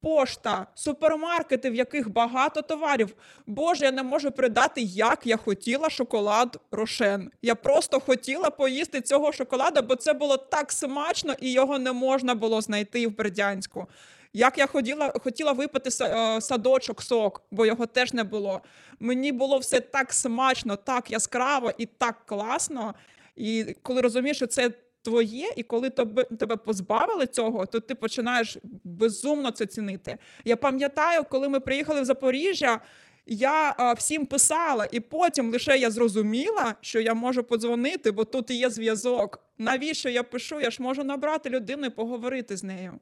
Пошта, 0.00 0.66
супермаркети, 0.74 1.70
в 1.70 1.74
яких 1.74 2.12
багато 2.12 2.62
товарів. 2.62 3.14
Боже, 3.46 3.84
я 3.84 3.92
не 3.92 4.02
можу 4.02 4.30
передати, 4.30 4.80
як 4.80 5.26
я 5.26 5.36
хотіла 5.36 5.90
шоколад 5.90 6.60
Рошен. 6.70 7.30
Я 7.42 7.54
просто 7.54 8.00
хотіла 8.00 8.50
поїсти 8.50 9.00
цього 9.00 9.32
шоколада, 9.32 9.82
бо 9.82 9.96
це 9.96 10.12
було 10.12 10.36
так 10.36 10.72
смачно, 10.72 11.34
і 11.40 11.52
його 11.52 11.78
не 11.78 11.92
можна 11.92 12.34
було 12.34 12.60
знайти 12.60 13.06
в 13.06 13.16
Бердянську. 13.16 13.86
Як 14.32 14.58
я 14.58 14.66
хотіла, 14.66 15.12
хотіла 15.24 15.52
випити 15.52 15.90
е, 16.00 16.40
садочок 16.40 17.02
сок, 17.02 17.42
бо 17.50 17.66
його 17.66 17.86
теж 17.86 18.12
не 18.12 18.24
було. 18.24 18.60
Мені 19.00 19.32
було 19.32 19.58
все 19.58 19.80
так 19.80 20.12
смачно, 20.12 20.76
так 20.76 21.10
яскраво 21.10 21.72
і 21.78 21.86
так 21.86 22.26
класно. 22.26 22.94
І 23.36 23.76
коли 23.82 24.00
розумієш, 24.00 24.36
що 24.36 24.46
це 24.46 24.70
твоє, 25.02 25.52
і 25.56 25.62
коли 25.62 25.90
тебе, 25.90 26.24
тебе 26.24 26.56
позбавили 26.56 27.26
цього, 27.26 27.66
то 27.66 27.80
ти 27.80 27.94
починаєш 27.94 28.58
безумно 28.84 29.50
це 29.50 29.66
цінити. 29.66 30.18
Я 30.44 30.56
пам'ятаю, 30.56 31.24
коли 31.30 31.48
ми 31.48 31.60
приїхали 31.60 32.00
в 32.00 32.04
Запоріжжя. 32.04 32.80
Я 33.26 33.74
а, 33.78 33.92
всім 33.92 34.26
писала, 34.26 34.88
і 34.92 35.00
потім 35.00 35.52
лише 35.52 35.78
я 35.78 35.90
зрозуміла, 35.90 36.74
що 36.80 37.00
я 37.00 37.14
можу 37.14 37.44
подзвонити, 37.44 38.10
бо 38.10 38.24
тут 38.24 38.50
є 38.50 38.70
зв'язок. 38.70 39.38
Навіщо 39.58 40.08
я 40.08 40.22
пишу? 40.22 40.60
Я 40.60 40.70
ж 40.70 40.82
можу 40.82 41.04
набрати 41.04 41.50
людину 41.50 41.86
і 41.86 41.90
поговорити 41.90 42.56
з 42.56 42.64
нею. 42.64 43.00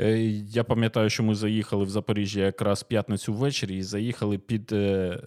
Е, 0.00 0.18
Я 0.48 0.64
пам'ятаю, 0.64 1.10
що 1.10 1.22
ми 1.22 1.34
заїхали 1.34 1.84
в 1.84 1.90
Запоріжжя 1.90 2.40
якраз 2.40 2.82
п'ятницю 2.82 3.32
ввечері 3.32 3.76
і 3.76 3.82
заїхали 3.82 4.38
під 4.38 4.72
е, 4.72 4.76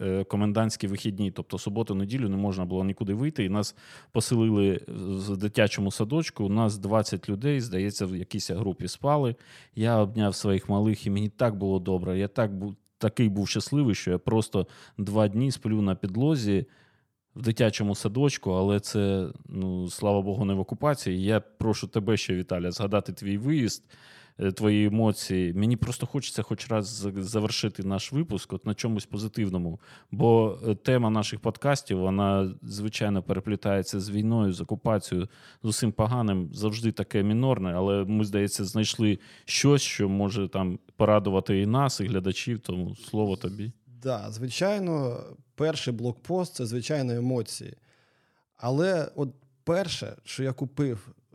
е, 0.02 0.24
комендантські 0.24 0.88
вихідні. 0.88 1.32
Тобто 1.32 1.58
суботу, 1.58 1.96
неділю 1.96 2.30
не 2.30 2.38
можна 2.38 2.66
було 2.66 2.84
нікуди 2.84 3.14
вийти. 3.14 3.44
І 3.44 3.50
нас 3.50 3.76
поселили 4.12 4.82
в 4.88 5.38
дитячому 5.38 5.92
садочку. 5.92 6.46
У 6.46 6.50
нас 6.50 6.78
20 6.78 7.30
людей, 7.30 7.62
здається, 7.62 8.06
в 8.06 8.16
якійсь 8.16 8.52
групі 8.52 8.88
спали. 8.88 9.36
Я 9.76 9.98
обняв 9.98 10.36
своїх 10.36 10.70
малих, 10.70 11.06
і 11.06 11.10
мені 11.10 11.30
так 11.30 11.56
було 11.56 11.80
добре. 11.80 12.20
Я 12.20 12.28
так 12.28 12.56
був 12.56 12.76
такий 12.98 13.30
був 13.30 13.48
щасливий, 13.48 13.96
що 13.96 14.12
я 14.12 14.18
просто 14.18 14.68
два 14.98 15.28
дні 15.28 15.52
сплю 15.52 15.82
на 15.82 15.96
підлозі. 15.96 16.66
В 17.36 17.42
дитячому 17.42 17.96
садочку, 17.96 18.52
але 18.52 18.80
це, 18.80 19.28
ну 19.46 19.90
слава 19.90 20.22
Богу, 20.22 20.46
не 20.46 20.54
в 20.54 20.60
окупації. 20.60 21.24
Я 21.24 21.40
прошу 21.40 21.88
тебе 21.88 22.18
ще, 22.18 22.36
Віталя, 22.36 22.72
згадати 22.72 23.14
твій 23.14 23.38
виїзд, 23.38 23.84
твої 24.38 24.86
емоції. 24.86 25.54
Мені 25.54 25.78
просто 25.78 26.06
хочеться 26.06 26.42
хоч 26.44 26.68
раз 26.70 27.08
завершити 27.18 27.84
наш 27.84 28.12
випуск 28.12 28.54
от 28.54 28.66
на 28.66 28.74
чомусь 28.74 29.06
позитивному. 29.06 29.80
Бо 30.12 30.60
е, 30.68 30.76
тема 30.76 31.10
наших 31.10 31.40
подкастів, 31.40 32.00
вона 32.00 32.56
звичайно 32.62 33.24
переплітається 33.24 34.00
з 34.00 34.10
війною, 34.10 34.54
з 34.54 34.62
окупацією, 34.62 35.28
з 35.64 35.68
усім 35.68 35.92
поганим, 35.92 36.50
завжди 36.54 36.92
таке 36.92 37.24
мінорне, 37.24 37.74
але 37.76 38.06
ми, 38.06 38.26
здається, 38.26 38.66
знайшли 38.66 39.20
щось, 39.46 39.82
що 39.82 40.10
може 40.10 40.48
там 40.48 40.80
порадувати 40.96 41.62
і 41.62 41.66
нас, 41.66 42.00
і 42.00 42.06
глядачів. 42.06 42.60
Тому 42.60 42.96
слово 42.96 43.36
тобі. 43.36 43.72
Да, 44.04 44.32
звичайно, 44.32 45.24
перший 45.56 45.94
блокпост 45.94 46.56
це 46.56 46.66
звичайно 46.66 47.14
емоції. 47.14 47.74
Але 48.58 49.12
от 49.16 49.30
перше, 49.64 50.16
що 50.24 50.44
я 50.44 50.54
купив 50.54 51.08
е, 51.08 51.27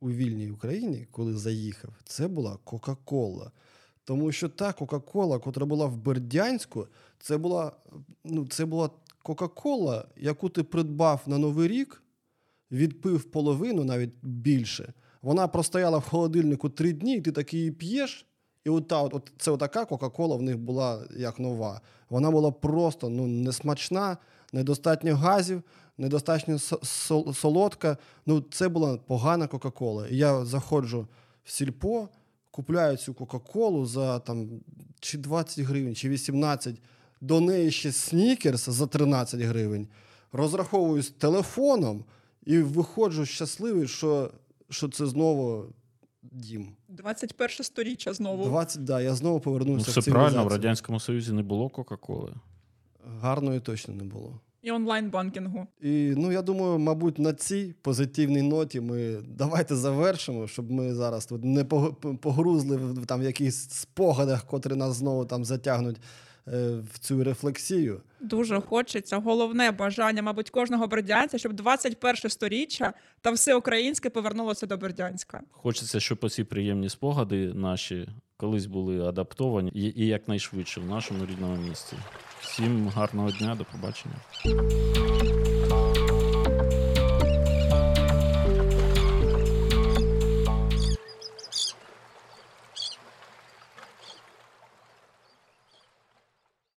у 0.00 0.10
вільній 0.10 0.50
Україні, 0.50 1.06
коли 1.10 1.36
заїхав, 1.36 1.90
це 2.04 2.28
була 2.28 2.58
Кока-Кола. 2.64 3.50
Тому 4.04 4.32
що 4.32 4.48
та 4.48 4.72
Кока-Кола, 4.72 5.38
котра 5.38 5.66
була 5.66 5.86
в 5.86 5.96
Бердянську, 5.96 6.86
це 7.18 7.36
була, 7.36 7.72
ну, 8.24 8.46
це 8.46 8.64
була 8.64 8.90
Кока-Кола, 9.22 10.04
яку 10.16 10.48
ти 10.48 10.62
придбав 10.62 11.22
на 11.26 11.38
Новий 11.38 11.68
рік, 11.68 12.02
відпив 12.70 13.24
половину, 13.24 13.84
навіть 13.84 14.14
більше. 14.22 14.92
Вона 15.22 15.48
простояла 15.48 15.98
в 15.98 16.08
холодильнику 16.08 16.68
три 16.68 16.92
дні, 16.92 17.16
і 17.16 17.20
ти 17.20 17.32
такий 17.32 17.60
її 17.60 17.72
п'єш. 17.72 18.26
І 18.64 18.70
от, 18.70 18.88
та, 18.88 19.02
от, 19.02 19.32
це 19.38 19.50
отака 19.50 19.84
Кока-Кола 19.84 20.36
в 20.36 20.42
них 20.42 20.58
була 20.58 21.04
як 21.16 21.38
нова. 21.38 21.80
Вона 22.10 22.30
була 22.30 22.50
просто 22.50 23.08
ну, 23.08 23.26
несмачна, 23.26 24.16
недостатньо 24.52 25.16
газів, 25.16 25.62
недостатньо 25.98 26.58
солодка. 27.34 27.96
Ну, 28.26 28.40
це 28.50 28.68
була 28.68 28.96
погана 28.96 29.46
Кока-Кола. 29.46 30.08
І 30.08 30.16
я 30.16 30.44
заходжу 30.44 31.06
в 31.44 31.50
сільпо, 31.50 32.08
купляю 32.50 32.96
цю 32.96 33.14
Кока-Колу 33.14 33.86
за 33.86 34.18
там, 34.18 34.48
чи 35.00 35.18
20 35.18 35.64
гривень, 35.64 35.94
чи 35.94 36.08
18. 36.08 36.82
До 37.20 37.40
неї 37.40 37.70
ще 37.70 37.92
снікерс 37.92 38.68
за 38.68 38.86
13 38.86 39.40
гривень. 39.40 39.88
Розраховуюсь 40.32 41.10
телефоном 41.10 42.04
і 42.46 42.58
виходжу 42.58 43.26
щасливий, 43.26 43.88
що, 43.88 44.30
що 44.70 44.88
це 44.88 45.06
знову 45.06 45.64
дім. 46.22 46.76
21 46.88 47.48
сторіччя 47.64 48.12
знову. 48.12 48.44
20, 48.44 48.84
да, 48.84 49.00
я 49.00 49.14
знову 49.14 49.34
Ну, 49.36 49.40
повернувся 49.40 49.90
все 49.90 50.00
в 50.00 50.04
правильно, 50.04 50.44
в. 50.44 50.48
Радянському 50.48 51.00
Союзі 51.00 51.32
не 51.32 51.42
було 51.42 51.68
Кока-Коли. 51.68 52.34
Гарної 53.20 53.60
точно 53.60 53.94
не 53.94 54.04
було. 54.04 54.40
І 54.62 54.70
онлайн-банкінгу. 54.70 55.66
І 55.82 56.14
ну 56.16 56.32
я 56.32 56.42
думаю, 56.42 56.78
мабуть, 56.78 57.18
на 57.18 57.32
цій 57.32 57.74
позитивній 57.82 58.42
ноті 58.42 58.80
ми 58.80 59.16
давайте 59.28 59.76
завершимо, 59.76 60.46
щоб 60.48 60.70
ми 60.70 60.94
зараз 60.94 61.26
тут 61.26 61.44
не 61.44 61.64
пог- 61.64 62.16
погрузли 62.16 62.76
в 62.76 63.06
там 63.06 63.20
в 63.20 63.24
якихось 63.24 63.70
спогадах, 63.70 64.44
котрі 64.46 64.74
нас 64.74 64.94
знову 64.96 65.24
там 65.24 65.44
затягнуть 65.44 65.96
е, 66.48 66.76
в 66.92 66.98
цю 66.98 67.24
рефлексію. 67.24 68.00
Дуже 68.20 68.60
хочеться. 68.60 69.18
Головне 69.18 69.70
бажання, 69.70 70.22
мабуть, 70.22 70.50
кожного 70.50 70.86
бердянця, 70.86 71.38
щоб 71.38 71.52
21 71.52 72.30
сторіччя 72.30 72.92
та 73.20 73.30
все 73.30 73.54
українське 73.54 74.10
повернулося 74.10 74.66
до 74.66 74.76
Бердянська. 74.76 75.40
Хочеться, 75.50 76.00
щоб 76.00 76.18
оці 76.20 76.44
приємні 76.44 76.88
спогади 76.88 77.52
наші 77.54 78.08
колись 78.36 78.66
були 78.66 79.06
адаптовані 79.08 79.70
і, 79.74 80.02
і 80.02 80.06
якнайшвидше 80.06 80.80
в 80.80 80.86
нашому 80.86 81.26
рідному 81.26 81.56
місті. 81.68 81.96
Всім 82.58 82.88
гарного 82.88 83.30
дня, 83.30 83.54
до 83.54 83.64
побачення. 83.64 84.14